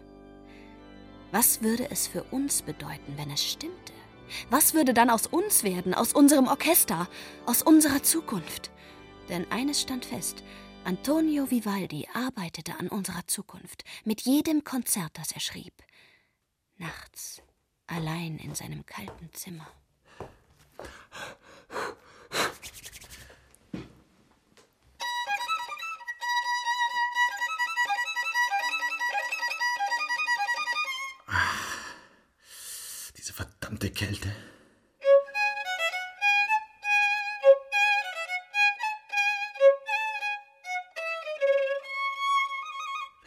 [1.33, 3.92] Was würde es für uns bedeuten, wenn es stimmte?
[4.49, 7.07] Was würde dann aus uns werden, aus unserem Orchester,
[7.45, 8.71] aus unserer Zukunft?
[9.29, 10.42] Denn eines stand fest,
[10.87, 15.72] Antonio Vivaldi arbeitete an unserer Zukunft mit jedem Konzert, das er schrieb.
[16.77, 17.42] Nachts,
[17.88, 19.66] allein in seinem kalten Zimmer.
[33.16, 34.33] Diese verdammte Kälte.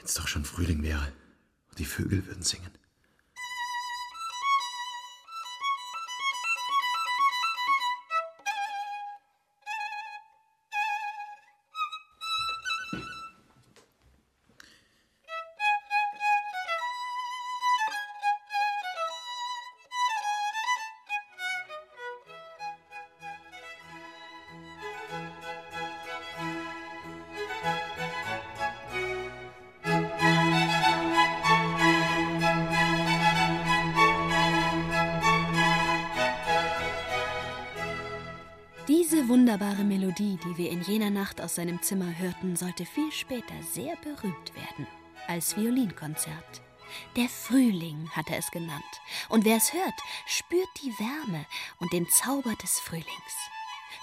[0.10, 1.12] Es doch schon Frühling wäre
[1.70, 2.72] und die Vögel würden singen.
[39.50, 43.96] Wunderbare Melodie, die wir in jener Nacht aus seinem Zimmer hörten, sollte viel später sehr
[43.96, 44.86] berühmt werden
[45.28, 46.62] als Violinkonzert.
[47.16, 48.84] Der Frühling hat er es genannt.
[49.28, 51.48] Und wer es hört, spürt die Wärme
[51.80, 53.08] und den Zauber des Frühlings.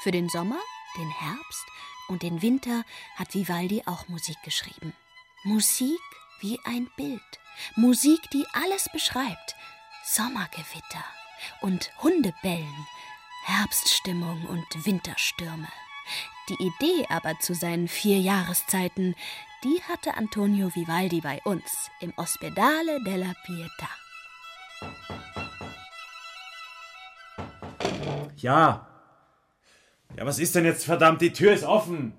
[0.01, 0.59] Für den Sommer,
[0.99, 1.67] den Herbst
[2.09, 2.83] und den Winter
[3.15, 4.95] hat Vivaldi auch Musik geschrieben.
[5.45, 6.01] Musik
[6.41, 7.23] wie ein Bild.
[7.77, 9.55] Musik, die alles beschreibt.
[10.05, 11.05] Sommergewitter
[11.61, 12.87] und Hundebellen,
[13.47, 15.69] Herbststimmung und Winterstürme.
[16.49, 19.15] Die Idee aber zu seinen vier Jahreszeiten,
[19.63, 23.89] die hatte Antonio Vivaldi bei uns im Ospedale della Pietà.
[28.37, 28.89] Ja.
[30.17, 31.21] Ja, was ist denn jetzt verdammt?
[31.21, 32.19] Die Tür ist offen.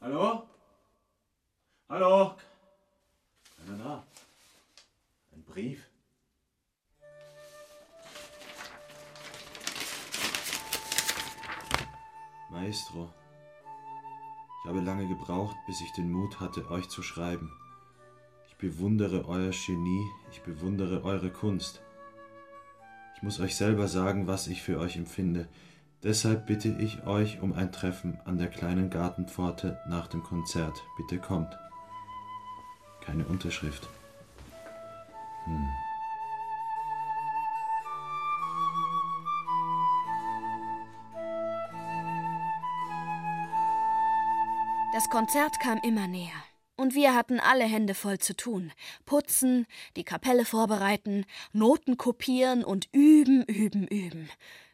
[0.00, 0.46] Hallo?
[1.88, 2.36] Hallo?
[3.56, 4.06] Keiner da.
[5.34, 5.86] Ein Brief.
[12.50, 13.12] Maestro,
[14.62, 17.52] ich habe lange gebraucht, bis ich den Mut hatte, euch zu schreiben.
[18.48, 21.82] Ich bewundere euer Genie, ich bewundere eure Kunst.
[23.16, 25.48] Ich muss euch selber sagen, was ich für euch empfinde.
[26.02, 30.82] Deshalb bitte ich euch um ein Treffen an der kleinen Gartenpforte nach dem Konzert.
[30.96, 31.54] Bitte kommt.
[33.02, 33.86] Keine Unterschrift.
[44.92, 46.30] Das Konzert kam immer näher.
[46.76, 48.72] Und wir hatten alle Hände voll zu tun.
[49.04, 54.30] Putzen, die Kapelle vorbereiten, Noten kopieren und üben, üben, üben.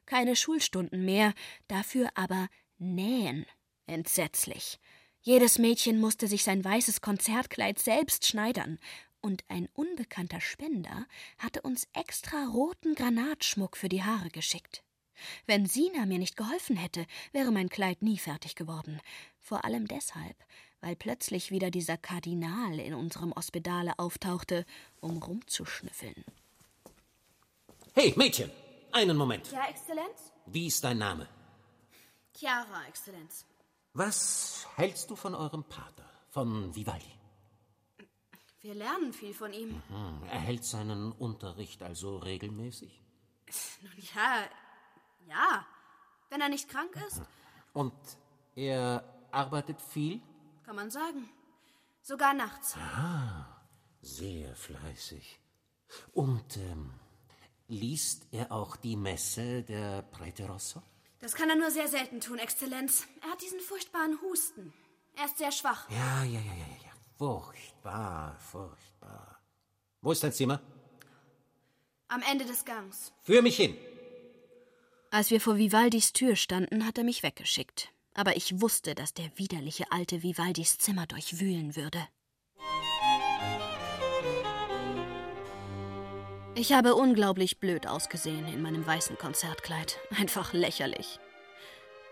[0.06, 1.34] Keine Schulstunden mehr,
[1.66, 3.46] dafür aber nähen.
[3.86, 4.78] Entsetzlich.
[5.20, 8.78] Jedes Mädchen musste sich sein weißes Konzertkleid selbst schneidern.
[9.20, 11.06] Und ein unbekannter Spender
[11.38, 14.82] hatte uns extra roten Granatschmuck für die Haare geschickt.
[15.46, 19.00] Wenn Sina mir nicht geholfen hätte, wäre mein Kleid nie fertig geworden.
[19.40, 20.36] Vor allem deshalb,
[20.80, 24.64] weil plötzlich wieder dieser Kardinal in unserem Ospedale auftauchte,
[25.00, 26.24] um rumzuschnüffeln.
[27.94, 28.50] Hey, Mädchen,
[28.92, 29.50] einen Moment.
[29.50, 30.32] Ja, Exzellenz?
[30.46, 31.28] Wie ist dein Name?
[32.36, 33.44] Chiara, Exzellenz.
[33.94, 37.17] Was hältst du von eurem Pater, von Vivaldi?
[38.68, 39.82] Wir lernen viel von ihm.
[39.88, 43.02] Hm, er hält seinen Unterricht also regelmäßig?
[43.80, 44.44] Nun ja,
[45.26, 45.66] ja.
[46.28, 47.22] Wenn er nicht krank ist,
[47.72, 47.94] Und
[48.54, 50.20] er arbeitet viel?
[50.66, 51.30] kann man sagen.
[52.02, 52.76] Sogar nachts.
[52.76, 53.46] Ah,
[54.02, 55.40] sehr fleißig.
[56.12, 56.92] Und ähm,
[57.68, 60.82] liest er auch die Messe der Prete Rosso?
[61.20, 63.06] Das kann er nur sehr selten tun, Exzellenz.
[63.22, 64.74] Er hat diesen furchtbaren Husten.
[65.16, 65.88] Er ist sehr schwach.
[65.88, 66.87] Ja, ja, ja, ja, ja.
[67.18, 69.40] Furchtbar, furchtbar.
[70.02, 70.60] Wo ist dein Zimmer?
[72.06, 73.12] Am Ende des Gangs.
[73.22, 73.76] Führ mich hin.
[75.10, 77.92] Als wir vor Vivaldis Tür standen, hat er mich weggeschickt.
[78.14, 82.06] Aber ich wusste, dass der widerliche alte Vivaldis Zimmer durchwühlen würde.
[86.54, 89.98] Ich habe unglaublich blöd ausgesehen in meinem weißen Konzertkleid.
[90.16, 91.18] Einfach lächerlich.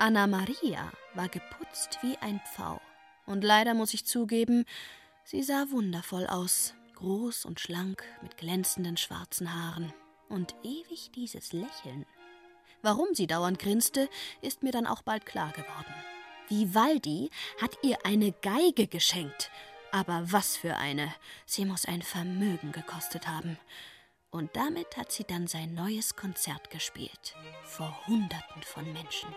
[0.01, 2.81] Anna Maria war geputzt wie ein Pfau.
[3.27, 4.65] Und leider muss ich zugeben,
[5.25, 6.75] sie sah wundervoll aus.
[6.95, 9.93] Groß und schlank, mit glänzenden schwarzen Haaren.
[10.29, 12.07] Und ewig dieses Lächeln.
[12.83, 14.09] Warum sie dauernd grinste,
[14.41, 15.95] ist mir dann auch bald klar geworden.
[16.49, 19.51] Vivaldi hat ihr eine Geige geschenkt.
[19.93, 21.13] Aber was für eine.
[21.47, 23.59] Sie muss ein Vermögen gekostet haben.
[24.31, 27.35] Und damit hat sie dann sein neues Konzert gespielt.
[27.65, 29.29] Vor Hunderten von Menschen.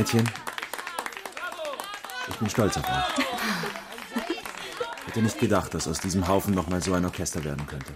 [0.00, 0.26] Mädchen,
[2.26, 3.26] ich bin stolz auf euch.
[5.04, 7.92] Hätte nicht gedacht, dass aus diesem Haufen noch mal so ein Orchester werden könnte.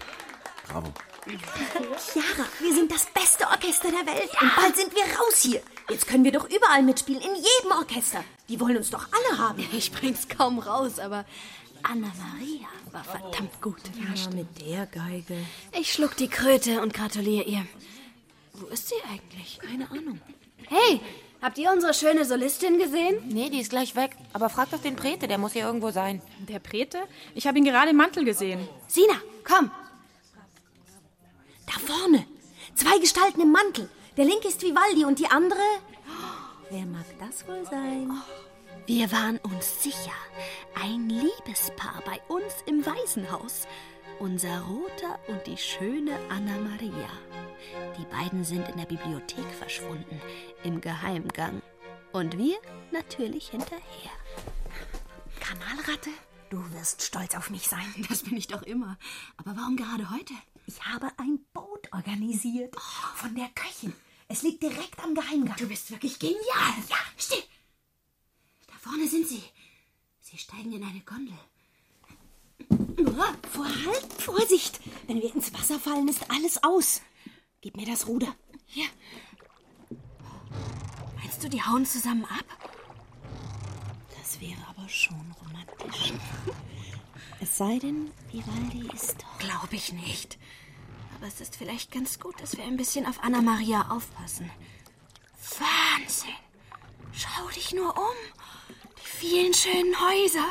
[0.67, 0.93] Bravo.
[1.25, 4.29] Chiara, wir sind das beste Orchester der Welt.
[4.39, 5.63] Und bald sind wir raus hier.
[5.89, 8.23] Jetzt können wir doch überall mitspielen, in jedem Orchester.
[8.49, 9.67] Die wollen uns doch alle haben.
[9.75, 11.25] Ich bring's kaum raus, aber
[11.81, 13.81] Anna Maria war verdammt gut.
[13.95, 15.37] Ja, mit der Geige.
[15.71, 17.65] Ich schluck die Kröte und gratuliere ihr.
[18.53, 19.57] Wo ist sie eigentlich?
[19.59, 20.21] Keine Ahnung.
[20.67, 21.01] Hey,
[21.41, 23.21] habt ihr unsere schöne Solistin gesehen?
[23.27, 24.15] Nee, die ist gleich weg.
[24.33, 26.21] Aber frag doch den Prete, der muss hier irgendwo sein.
[26.47, 26.99] Der Prete?
[27.33, 28.67] Ich habe ihn gerade im Mantel gesehen.
[28.87, 29.71] Sina, komm.
[31.65, 32.25] Da vorne.
[32.75, 33.89] Zwei Gestalten im Mantel.
[34.17, 35.59] Der linke ist Vivaldi und die andere.
[36.69, 38.11] Wer mag das wohl sein?
[38.85, 40.13] Wir waren uns sicher.
[40.81, 43.67] Ein Liebespaar bei uns im Waisenhaus.
[44.19, 47.09] Unser Roter und die schöne Anna Maria.
[47.97, 50.21] Die beiden sind in der Bibliothek verschwunden,
[50.63, 51.61] im Geheimgang.
[52.13, 52.55] Und wir
[52.91, 54.11] natürlich hinterher.
[55.41, 56.09] Kanalratte,
[56.49, 57.93] du wirst stolz auf mich sein.
[58.09, 58.97] Das bin ich doch immer.
[59.37, 60.33] Aber warum gerade heute?
[60.65, 62.73] Ich habe ein Boot organisiert.
[63.15, 63.93] Von der Köchin.
[64.29, 65.57] Es liegt direkt am Geheimgang.
[65.57, 66.73] Du bist wirklich genial.
[66.89, 67.43] Ja, still.
[68.67, 69.43] Da vorne sind sie.
[70.21, 71.37] Sie steigen in eine Gondel.
[73.51, 74.79] Vorhalt, Vorsicht!
[75.07, 77.01] Wenn wir ins Wasser fallen, ist alles aus.
[77.61, 78.35] Gib mir das Ruder.
[78.65, 78.87] Hier.
[81.15, 82.45] Meinst du, die hauen zusammen ab?
[84.17, 86.13] Das wäre aber schon romantisch.
[87.39, 89.39] Es sei denn, Vivaldi ist doch.
[89.39, 90.37] Glaube ich nicht.
[91.15, 94.49] Aber es ist vielleicht ganz gut, dass wir ein bisschen auf Anna Maria aufpassen.
[95.59, 96.35] Wahnsinn!
[97.13, 98.15] Schau dich nur um.
[98.97, 100.45] Die vielen schönen Häuser.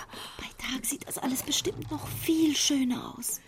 [0.71, 3.41] Tag sieht das alles bestimmt noch viel schöner aus.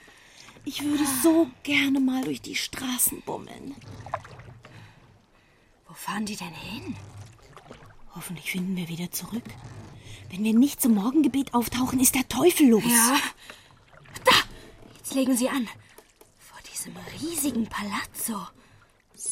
[0.64, 3.74] Ich würde so gerne mal durch die Straßen bummeln.
[5.86, 6.96] Wo fahren die denn hin?
[8.14, 9.44] Hoffentlich finden wir wieder zurück.
[10.30, 12.82] Wenn wir nicht zum Morgengebet auftauchen, ist der Teufel los.
[12.84, 13.16] Ja.
[14.24, 14.32] Da!
[14.96, 15.68] Jetzt legen sie an.
[16.38, 18.46] Vor diesem riesigen Palazzo.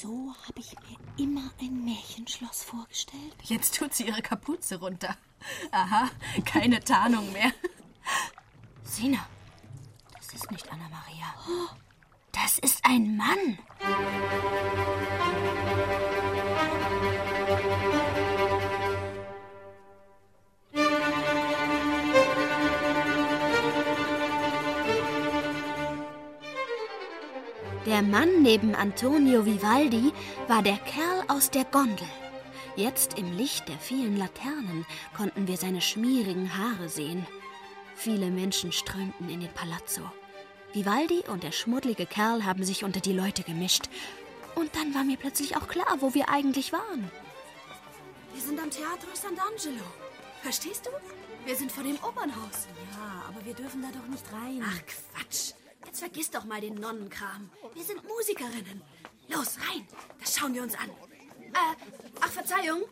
[0.01, 3.37] So habe ich mir immer ein Märchenschloss vorgestellt.
[3.45, 5.17] Jetzt tut sie ihre Kapuze runter.
[5.71, 6.11] Aha,
[6.45, 7.53] keine Tarnung mehr.
[8.83, 9.25] Sina,
[10.17, 11.33] das ist nicht Anna Maria.
[12.33, 13.59] Das ist ein Mann.
[27.87, 30.11] Der Mann neben Antonio Vivaldi
[30.49, 32.09] war der Kerl aus der Gondel.
[32.77, 37.27] Jetzt im Licht der vielen Laternen konnten wir seine schmierigen Haare sehen.
[37.95, 40.01] Viele Menschen strömten in den Palazzo.
[40.73, 43.91] Vivaldi und der schmuddlige Kerl haben sich unter die Leute gemischt.
[44.55, 47.11] Und dann war mir plötzlich auch klar, wo wir eigentlich waren.
[48.33, 49.85] Wir sind am Teatro Sant'Angelo.
[50.43, 50.91] Verstehst du?
[51.47, 52.67] Wir sind vor dem Opernhaus.
[52.93, 54.65] Ja, aber wir dürfen da doch nicht rein.
[54.67, 55.53] Ach, Quatsch.
[55.87, 57.51] Jetzt vergiss doch mal den Nonnenkram.
[57.75, 58.83] Wir sind Musikerinnen.
[59.29, 59.87] Los, rein.
[60.21, 60.91] Das schauen wir uns an.
[60.91, 61.77] Äh,
[62.21, 62.83] ach, Verzeihung.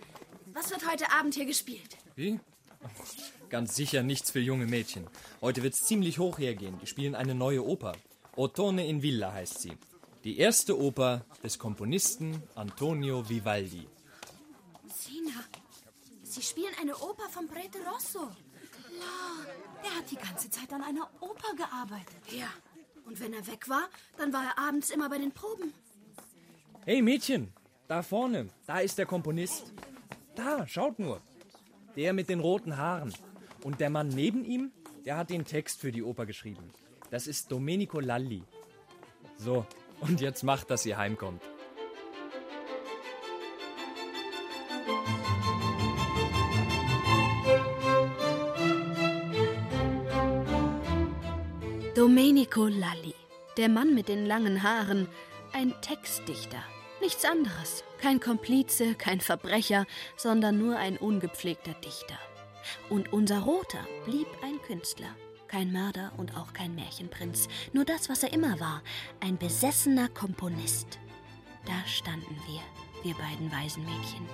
[0.52, 1.96] Was wird heute Abend hier gespielt?
[2.14, 2.38] Wie?
[3.48, 5.06] Ganz sicher nichts für junge Mädchen.
[5.40, 6.78] Heute wird's ziemlich hoch hergehen.
[6.80, 7.92] Die spielen eine neue Oper.
[8.36, 9.76] Ottone in Villa heißt sie.
[10.24, 13.88] Die erste Oper des Komponisten Antonio Vivaldi.
[14.86, 15.44] Sina,
[16.22, 18.30] Sie spielen eine Oper von Prete Rosso.
[18.98, 22.16] Ja, er hat die ganze Zeit an einer Oper gearbeitet.
[22.30, 22.48] Ja,
[23.04, 23.88] und wenn er weg war,
[24.18, 25.72] dann war er abends immer bei den Proben.
[26.84, 27.52] Hey Mädchen,
[27.88, 29.72] da vorne, da ist der Komponist.
[30.34, 31.20] Da, schaut nur.
[31.96, 33.12] Der mit den roten Haaren.
[33.62, 34.72] Und der Mann neben ihm,
[35.04, 36.72] der hat den Text für die Oper geschrieben.
[37.10, 38.42] Das ist Domenico Lalli.
[39.36, 39.66] So,
[40.00, 41.42] und jetzt macht, dass ihr heimkommt.
[52.02, 53.14] Domenico Lalli,
[53.56, 55.06] der Mann mit den langen Haaren,
[55.52, 56.60] ein Textdichter.
[57.00, 57.84] Nichts anderes.
[58.00, 59.86] Kein Komplize, kein Verbrecher,
[60.16, 62.18] sondern nur ein ungepflegter Dichter.
[62.90, 65.14] Und unser Roter blieb ein Künstler.
[65.46, 67.46] Kein Mörder und auch kein Märchenprinz.
[67.72, 68.82] Nur das, was er immer war.
[69.20, 70.98] Ein besessener Komponist.
[71.66, 72.62] Da standen wir,
[73.04, 74.28] wir beiden Waisenmädchen.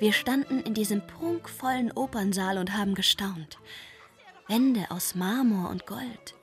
[0.00, 3.60] Wir standen in diesem prunkvollen Opernsaal und haben gestaunt.
[4.48, 6.34] Wände aus Marmor und Gold.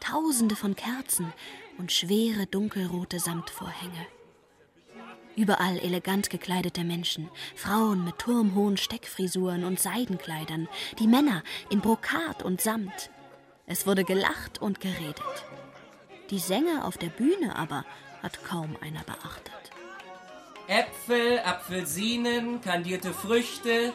[0.00, 1.32] Tausende von Kerzen
[1.78, 4.06] und schwere dunkelrote Samtvorhänge.
[5.36, 12.60] Überall elegant gekleidete Menschen, Frauen mit turmhohen Steckfrisuren und Seidenkleidern, die Männer in Brokat und
[12.60, 13.10] Samt.
[13.66, 15.22] Es wurde gelacht und geredet.
[16.30, 17.84] Die Sänger auf der Bühne aber
[18.22, 19.52] hat kaum einer beachtet.
[20.66, 23.92] Äpfel, Apfelsinen, kandierte Früchte.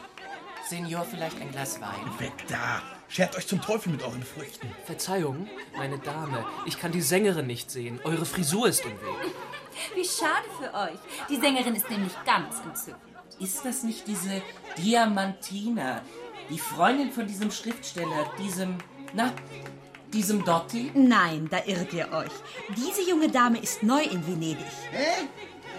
[0.68, 2.18] Senior, vielleicht ein Glas Wein?
[2.18, 2.95] Weg da!
[3.08, 4.68] Schert euch zum Teufel mit euren Früchten.
[4.84, 8.00] Verzeihung, meine Dame, ich kann die Sängerin nicht sehen.
[8.04, 9.34] Eure Frisur ist im Weg.
[9.94, 10.98] Wie schade für euch.
[11.28, 13.02] Die Sängerin ist nämlich ganz entzückend.
[13.38, 14.42] Ist das nicht diese
[14.78, 16.02] Diamantina,
[16.48, 18.78] die Freundin von diesem Schriftsteller, diesem,
[19.12, 19.32] na,
[20.12, 20.90] diesem Dotti?
[20.94, 22.32] Nein, da irrt ihr euch.
[22.76, 24.66] Diese junge Dame ist neu in Venedig.
[24.90, 25.28] Hä?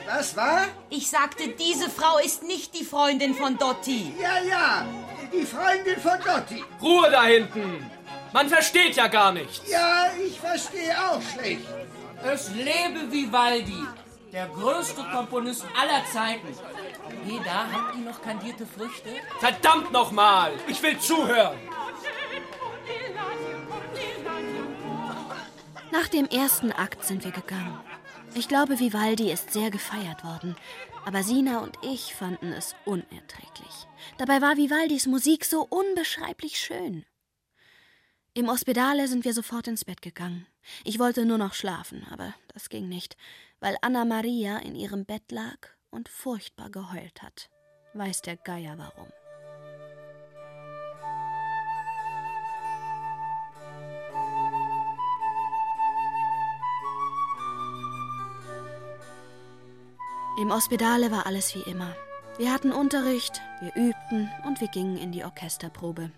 [0.07, 0.65] Was war?
[0.89, 4.13] Ich sagte, diese Frau ist nicht die Freundin von Dotti.
[4.21, 4.85] Ja, ja,
[5.31, 6.63] die Freundin von Dotti.
[6.81, 7.89] Ruhe da hinten!
[8.33, 9.61] Man versteht ja gar nichts.
[9.69, 11.65] Ja, ich verstehe auch schlecht.
[12.23, 13.83] Es lebe Vivaldi,
[14.33, 16.47] der größte Komponist aller Zeiten.
[17.25, 19.09] Hey, da habt ihr noch kandierte Früchte?
[19.39, 20.51] Verdammt nochmal!
[20.67, 21.57] Ich will zuhören!
[25.91, 27.79] Nach dem ersten Akt sind wir gegangen.
[28.35, 30.55] Ich glaube, Vivaldi ist sehr gefeiert worden,
[31.05, 33.86] aber Sina und ich fanden es unerträglich.
[34.17, 37.05] Dabei war Vivaldis Musik so unbeschreiblich schön.
[38.33, 40.45] Im Ospedale sind wir sofort ins Bett gegangen.
[40.83, 43.17] Ich wollte nur noch schlafen, aber das ging nicht,
[43.59, 45.57] weil Anna Maria in ihrem Bett lag
[45.89, 47.49] und furchtbar geheult hat.
[47.93, 49.07] Weiß der Geier warum.
[60.39, 61.95] Im Ospedale war alles wie immer.
[62.37, 66.11] Wir hatten Unterricht, wir übten und wir gingen in die Orchesterprobe.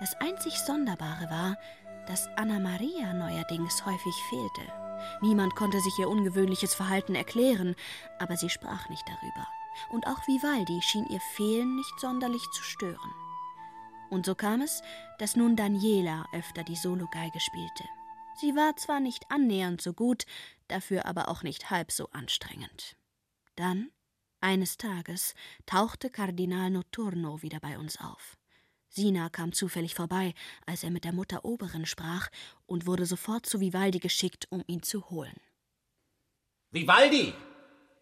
[0.00, 1.56] Das einzig Sonderbare war,
[2.08, 4.72] dass Anna Maria neuerdings häufig fehlte.
[5.20, 7.76] Niemand konnte sich ihr ungewöhnliches Verhalten erklären,
[8.18, 9.46] aber sie sprach nicht darüber.
[9.90, 13.14] Und auch Vivaldi schien ihr Fehlen nicht sonderlich zu stören.
[14.10, 14.82] Und so kam es,
[15.20, 17.84] dass nun Daniela öfter die Sologeige spielte.
[18.40, 20.24] Sie war zwar nicht annähernd so gut,
[20.66, 22.96] dafür aber auch nicht halb so anstrengend.
[23.54, 23.90] Dann,
[24.40, 25.34] eines Tages,
[25.66, 28.36] tauchte Kardinal Notturno wieder bei uns auf.
[28.88, 30.34] Sina kam zufällig vorbei,
[30.66, 32.28] als er mit der Mutter Oberin sprach,
[32.66, 35.36] und wurde sofort zu Vivaldi geschickt, um ihn zu holen.
[36.70, 37.34] Vivaldi,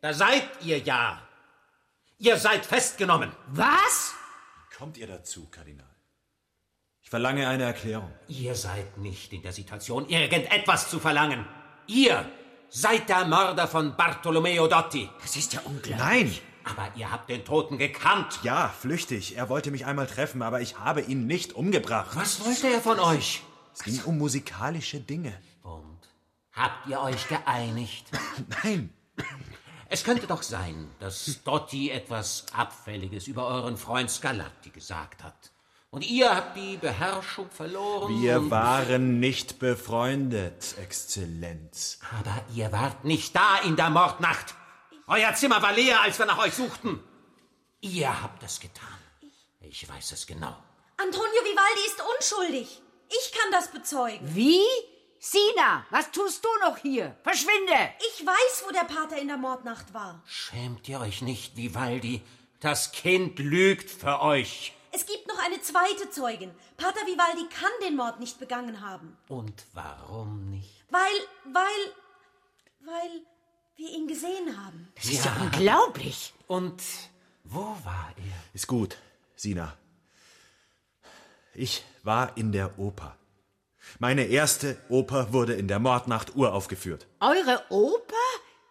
[0.00, 1.26] da seid ihr ja.
[2.18, 3.32] Ihr seid festgenommen.
[3.48, 4.14] Was?
[4.76, 5.94] Kommt ihr dazu, Kardinal?
[7.02, 8.12] Ich verlange eine Erklärung.
[8.26, 11.46] Ihr seid nicht in der Situation, irgendetwas zu verlangen.
[11.86, 12.28] Ihr
[12.76, 15.08] seid der Mörder von Bartolomeo Dotti.
[15.22, 15.96] Das ist ja unglaublich.
[15.96, 16.38] Nein!
[16.64, 18.40] Aber ihr habt den Toten gekannt.
[18.42, 19.36] Ja, flüchtig.
[19.36, 22.14] Er wollte mich einmal treffen, aber ich habe ihn nicht umgebracht.
[22.14, 23.42] Was wollte er von euch?
[23.72, 25.32] Es ging um musikalische Dinge.
[25.62, 26.00] Und
[26.52, 28.08] habt ihr euch geeinigt?
[28.62, 28.92] Nein.
[29.88, 35.52] Es könnte doch sein, dass Dotti etwas Abfälliges über euren Freund Scarlatti gesagt hat.
[35.96, 38.20] Und ihr habt die Beherrschung verloren.
[38.20, 42.00] Wir waren nicht befreundet, Exzellenz.
[42.20, 44.54] Aber ihr wart nicht da in der Mordnacht.
[45.06, 47.02] Euer Zimmer war leer, als wir nach euch suchten.
[47.80, 48.98] Ihr habt es getan.
[49.62, 50.54] Ich weiß es genau.
[50.98, 52.82] Antonio Vivaldi ist unschuldig.
[53.08, 54.34] Ich kann das bezeugen.
[54.34, 54.60] Wie?
[55.18, 57.16] Sina, was tust du noch hier?
[57.22, 57.72] Verschwinde!
[58.12, 60.22] Ich weiß, wo der Pater in der Mordnacht war.
[60.26, 62.20] Schämt ihr euch nicht, Vivaldi?
[62.60, 64.75] Das Kind lügt für euch.
[64.92, 66.50] Es gibt noch eine zweite Zeugin.
[66.76, 69.16] Pater Vivaldi kann den Mord nicht begangen haben.
[69.28, 70.84] Und warum nicht?
[70.90, 71.00] Weil,
[71.52, 71.92] weil,
[72.80, 73.22] weil
[73.76, 74.88] wir ihn gesehen haben.
[74.94, 76.32] Das ist ja unglaublich.
[76.46, 76.82] Und
[77.44, 78.54] wo war er?
[78.54, 78.96] Ist gut,
[79.34, 79.76] Sina.
[81.54, 83.16] Ich war in der Oper.
[83.98, 87.06] Meine erste Oper wurde in der Mordnacht uraufgeführt.
[87.20, 88.14] Eure Oper?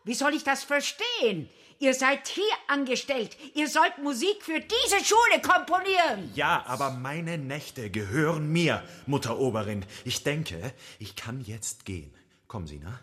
[0.03, 1.49] Wie soll ich das verstehen?
[1.79, 3.37] Ihr seid hier angestellt.
[3.53, 6.31] Ihr sollt Musik für diese Schule komponieren.
[6.33, 9.85] Ja, aber meine Nächte gehören mir, Mutter Oberin.
[10.05, 12.13] Ich denke, ich kann jetzt gehen.
[12.47, 12.99] Kommen Sie, na?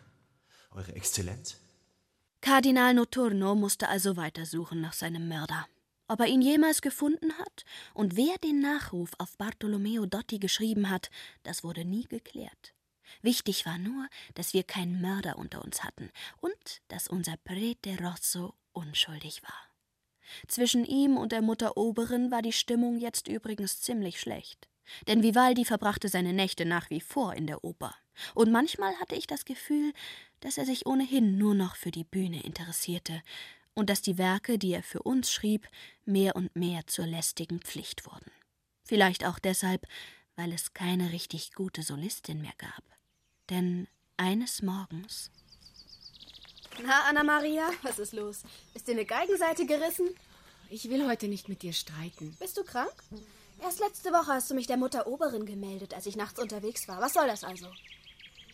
[0.70, 1.58] Eure Exzellenz?
[2.40, 5.66] Kardinal Noturno musste also weitersuchen nach seinem Mörder.
[6.08, 7.64] Ob er ihn jemals gefunden hat
[7.94, 11.10] und wer den Nachruf auf Bartolomeo Dotti geschrieben hat,
[11.42, 12.74] das wurde nie geklärt.
[13.20, 16.10] Wichtig war nur, dass wir keinen Mörder unter uns hatten
[16.40, 19.72] und dass unser Prete Rosso unschuldig war.
[20.48, 24.68] Zwischen ihm und der Mutter Oberin war die Stimmung jetzt übrigens ziemlich schlecht.
[25.06, 27.94] Denn Vivaldi verbrachte seine Nächte nach wie vor in der Oper.
[28.34, 29.92] Und manchmal hatte ich das Gefühl,
[30.40, 33.22] dass er sich ohnehin nur noch für die Bühne interessierte
[33.74, 35.68] und dass die Werke, die er für uns schrieb,
[36.04, 38.30] mehr und mehr zur lästigen Pflicht wurden.
[38.84, 39.86] Vielleicht auch deshalb,
[40.36, 42.82] weil es keine richtig gute Solistin mehr gab.
[43.50, 45.30] Denn eines Morgens.
[46.80, 48.42] Na, Anna-Maria, was ist los?
[48.74, 50.08] Ist dir eine Geigenseite gerissen?
[50.70, 52.34] Ich will heute nicht mit dir streiten.
[52.40, 52.92] Bist du krank?
[53.62, 57.00] Erst letzte Woche hast du mich der Mutter Oberin gemeldet, als ich nachts unterwegs war.
[57.00, 57.66] Was soll das also?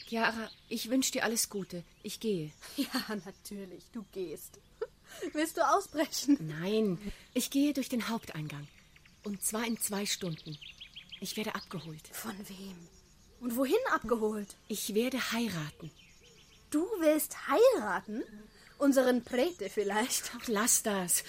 [0.09, 1.85] Chiara, ich wünsche dir alles Gute.
[2.03, 2.51] Ich gehe.
[2.77, 4.59] Ja, natürlich, du gehst.
[5.33, 6.37] Willst du ausbrechen?
[6.61, 6.99] Nein,
[7.35, 8.67] ich gehe durch den Haupteingang.
[9.25, 10.59] Und zwar in zwei Stunden.
[11.21, 12.09] Ich werde abgeholt.
[12.13, 12.77] Von wem?
[13.41, 14.57] Und wohin abgeholt?
[14.69, 15.91] Ich werde heiraten.
[16.71, 18.23] Du willst heiraten?
[18.77, 20.31] Unseren Prete vielleicht?
[20.39, 21.25] Ach, lass das.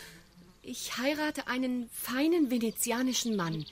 [0.61, 3.65] Ich heirate einen feinen venezianischen Mann.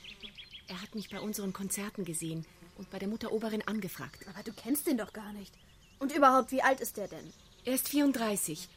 [0.68, 2.45] Er hat mich bei unseren Konzerten gesehen
[2.78, 4.26] und bei der Mutter Oberin angefragt.
[4.30, 5.53] Aber du kennst ihn doch gar nicht.
[5.99, 7.34] Und überhaupt, wie alt ist er denn?
[7.65, 8.70] Er ist 34.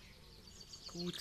[0.92, 1.16] Gut,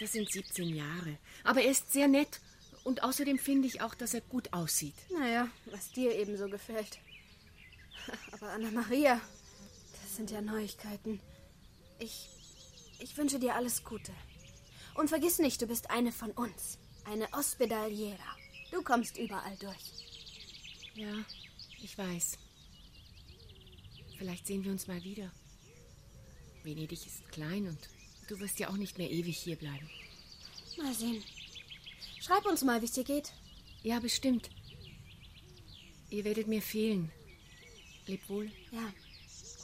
[0.00, 1.18] das sind 17 Jahre.
[1.44, 2.40] Aber er ist sehr nett
[2.82, 4.94] und außerdem finde ich auch, dass er gut aussieht.
[5.10, 6.98] Naja, was dir ebenso gefällt.
[8.32, 9.20] Aber Anna-Maria,
[10.14, 11.18] das sind ja Neuigkeiten.
[11.98, 12.28] Ich.
[13.00, 14.12] Ich wünsche dir alles Gute.
[14.94, 16.78] Und vergiss nicht, du bist eine von uns.
[17.04, 18.36] Eine Hospedaliera.
[18.70, 19.92] Du kommst überall durch.
[20.94, 21.16] Ja,
[21.82, 22.38] ich weiß.
[24.16, 25.32] Vielleicht sehen wir uns mal wieder.
[26.62, 27.88] Venedig ist klein und
[28.28, 29.90] du wirst ja auch nicht mehr ewig hier bleiben.
[30.78, 31.24] Mal sehen.
[32.20, 33.32] Schreib uns mal, wie es dir geht.
[33.82, 34.48] Ja, bestimmt.
[36.08, 37.10] Ihr werdet mir fehlen.
[38.06, 38.52] Leb wohl.
[38.70, 38.92] Ja,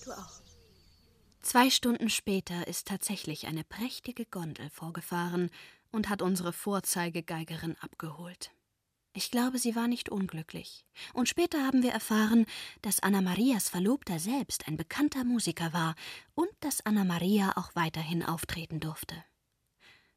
[0.04, 0.39] du auch.
[1.40, 5.50] Zwei Stunden später ist tatsächlich eine prächtige Gondel vorgefahren
[5.90, 8.52] und hat unsere Vorzeigegeigerin abgeholt.
[9.12, 10.84] Ich glaube, sie war nicht unglücklich.
[11.14, 12.46] Und später haben wir erfahren,
[12.82, 15.96] dass Anna Marias Verlobter selbst ein bekannter Musiker war
[16.34, 19.16] und dass Anna Maria auch weiterhin auftreten durfte.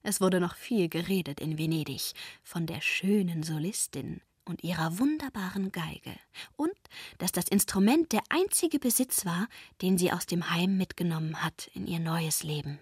[0.04, 2.14] Es wurde noch viel geredet in Venedig
[2.44, 6.14] von der schönen Solistin und ihrer wunderbaren Geige
[6.56, 6.76] und
[7.18, 9.48] dass das Instrument der einzige Besitz war,
[9.82, 12.80] den sie aus dem Heim mitgenommen hat in ihr neues Leben.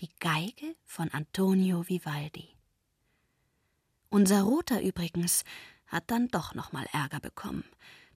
[0.00, 2.48] Die Geige von Antonio Vivaldi.
[4.10, 5.44] Unser Roter übrigens
[5.86, 7.64] hat dann doch noch mal Ärger bekommen,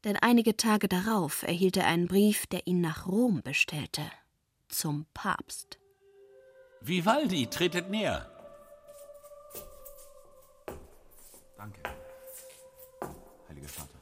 [0.04, 4.02] denn einige Tage darauf erhielt er einen Brief, der ihn nach Rom bestellte.
[4.68, 5.78] Zum Papst.
[6.80, 8.30] Vivaldi, tretet näher.
[11.56, 11.82] Danke,
[13.60, 14.00] heiliger Vater.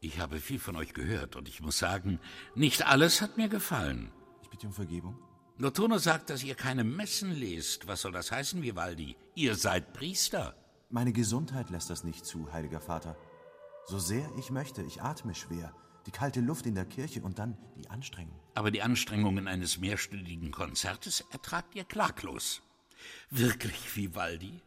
[0.00, 2.18] Ich habe viel von euch gehört und ich muss sagen,
[2.54, 4.12] nicht alles hat mir gefallen.
[4.42, 5.16] Ich bitte um Vergebung.
[5.58, 7.86] Notono sagt, dass ihr keine Messen lest.
[7.86, 9.16] Was soll das heißen, Vivaldi?
[9.34, 10.56] Ihr seid Priester.
[10.90, 13.16] Meine Gesundheit lässt das nicht zu, heiliger Vater.
[13.86, 15.72] So sehr ich möchte, ich atme schwer.
[16.06, 18.38] Die kalte Luft in der Kirche und dann die Anstrengung.
[18.54, 22.62] Aber die Anstrengungen eines mehrstündigen Konzertes ertragt ihr klaglos.
[23.30, 24.60] Wirklich, Vivaldi?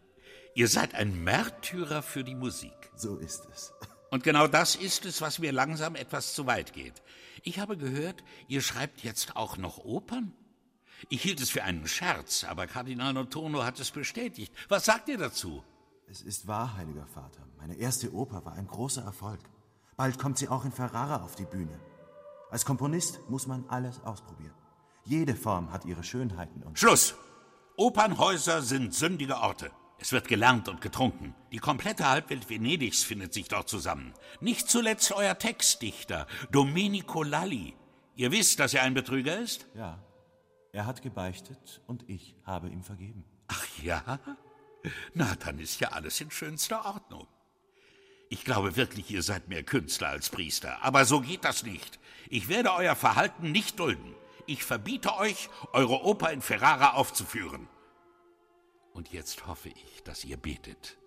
[0.56, 2.92] Ihr seid ein Märtyrer für die Musik.
[2.96, 3.74] So ist es.
[4.12, 6.94] Und genau das ist es, was mir langsam etwas zu weit geht.
[7.44, 10.34] Ich habe gehört, ihr schreibt jetzt auch noch Opern?
[11.10, 14.54] Ich hielt es für einen Scherz, aber Kardinal Notono hat es bestätigt.
[14.70, 15.64] Was sagt ihr dazu?
[16.08, 17.42] Es ist wahr, heiliger Vater.
[17.58, 19.40] Meine erste Oper war ein großer Erfolg.
[19.98, 21.80] Bald kommt sie auch in Ferrara auf die Bühne.
[22.52, 24.54] Als Komponist muss man alles ausprobieren.
[25.04, 26.80] Jede Form hat ihre Schönheiten und.
[26.80, 27.16] Schluss!
[27.78, 29.72] Opernhäuser sind sündige Orte.
[29.98, 31.34] Es wird gelernt und getrunken.
[31.52, 34.14] Die komplette Halbwelt Venedigs findet sich dort zusammen.
[34.42, 37.76] Nicht zuletzt euer Textdichter, Domenico Lalli.
[38.16, 39.68] Ihr wisst, dass er ein Betrüger ist?
[39.74, 40.00] Ja.
[40.72, 43.24] Er hat gebeichtet und ich habe ihm vergeben.
[43.48, 44.20] Ach ja?
[45.14, 47.28] Na, dann ist ja alles in schönster Ordnung.
[48.30, 50.84] Ich glaube wirklich, ihr seid mehr Künstler als Priester.
[50.84, 52.00] Aber so geht das nicht.
[52.30, 54.16] Ich werde euer Verhalten nicht dulden.
[54.48, 57.68] Ich verbiete euch, eure Oper in Ferrara aufzuführen.
[58.96, 60.98] Und jetzt hoffe ich, dass ihr betet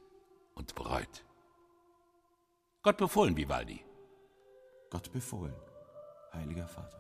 [0.54, 1.24] und bereut.
[2.82, 3.82] Gott befohlen, Vivaldi.
[4.90, 5.54] Gott befohlen,
[6.34, 6.98] heiliger Vater.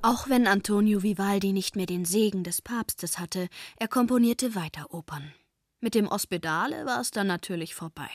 [0.00, 5.34] Auch wenn Antonio Vivaldi nicht mehr den Segen des Papstes hatte, er komponierte weiter Opern.
[5.80, 8.10] Mit dem Ospedale war es dann natürlich vorbei.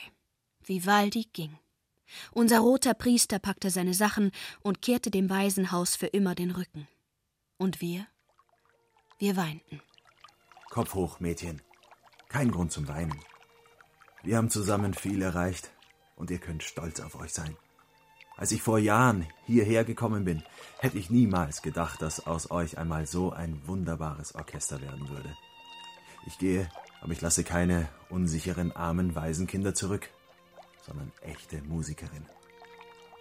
[0.66, 1.56] Vivaldi ging.
[2.32, 6.88] Unser roter Priester packte seine Sachen und kehrte dem Waisenhaus für immer den Rücken.
[7.58, 8.06] Und wir?
[9.18, 9.82] Wir weinten.
[10.70, 11.60] Kopf hoch, Mädchen.
[12.28, 13.18] Kein Grund zum Weinen.
[14.22, 15.72] Wir haben zusammen viel erreicht
[16.14, 17.56] und ihr könnt stolz auf euch sein.
[18.36, 20.44] Als ich vor Jahren hierher gekommen bin,
[20.78, 25.36] hätte ich niemals gedacht, dass aus euch einmal so ein wunderbares Orchester werden würde.
[26.26, 30.08] Ich gehe, aber ich lasse keine unsicheren, armen Waisenkinder zurück,
[30.86, 32.24] sondern echte Musikerin.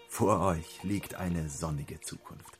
[0.08, 2.57] Vor euch liegt eine sonnige Zukunft.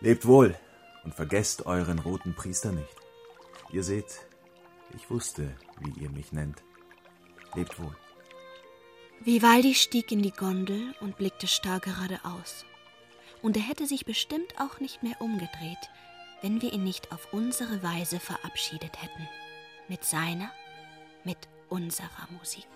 [0.00, 0.56] Lebt wohl
[1.04, 2.96] und vergesst euren roten Priester nicht.
[3.72, 4.26] Ihr seht,
[4.94, 6.62] ich wusste, wie ihr mich nennt.
[7.54, 7.96] Lebt wohl.
[9.20, 12.64] Vivaldi stieg in die Gondel und blickte starr geradeaus.
[13.42, 15.90] Und er hätte sich bestimmt auch nicht mehr umgedreht,
[16.42, 19.28] wenn wir ihn nicht auf unsere Weise verabschiedet hätten.
[19.88, 20.50] Mit seiner,
[21.24, 21.38] mit
[21.68, 22.66] unserer Musik.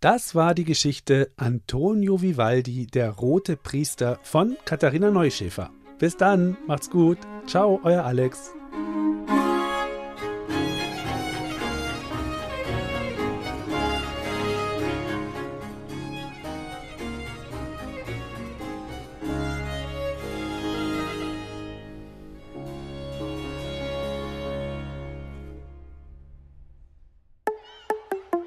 [0.00, 5.70] Das war die Geschichte Antonio Vivaldi, der rote Priester von Katharina Neuschäfer.
[5.98, 7.16] Bis dann, macht's gut.
[7.46, 8.52] Ciao, euer Alex.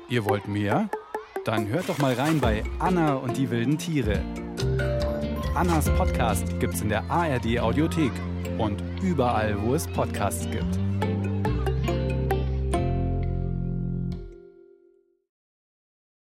[0.09, 0.89] Ihr wollt mehr?
[1.49, 4.21] Dann hört doch mal rein bei Anna und die wilden Tiere.
[5.55, 8.11] Annas Podcast gibt's in der ARD Audiothek
[8.59, 10.88] und überall, wo es Podcasts gibt.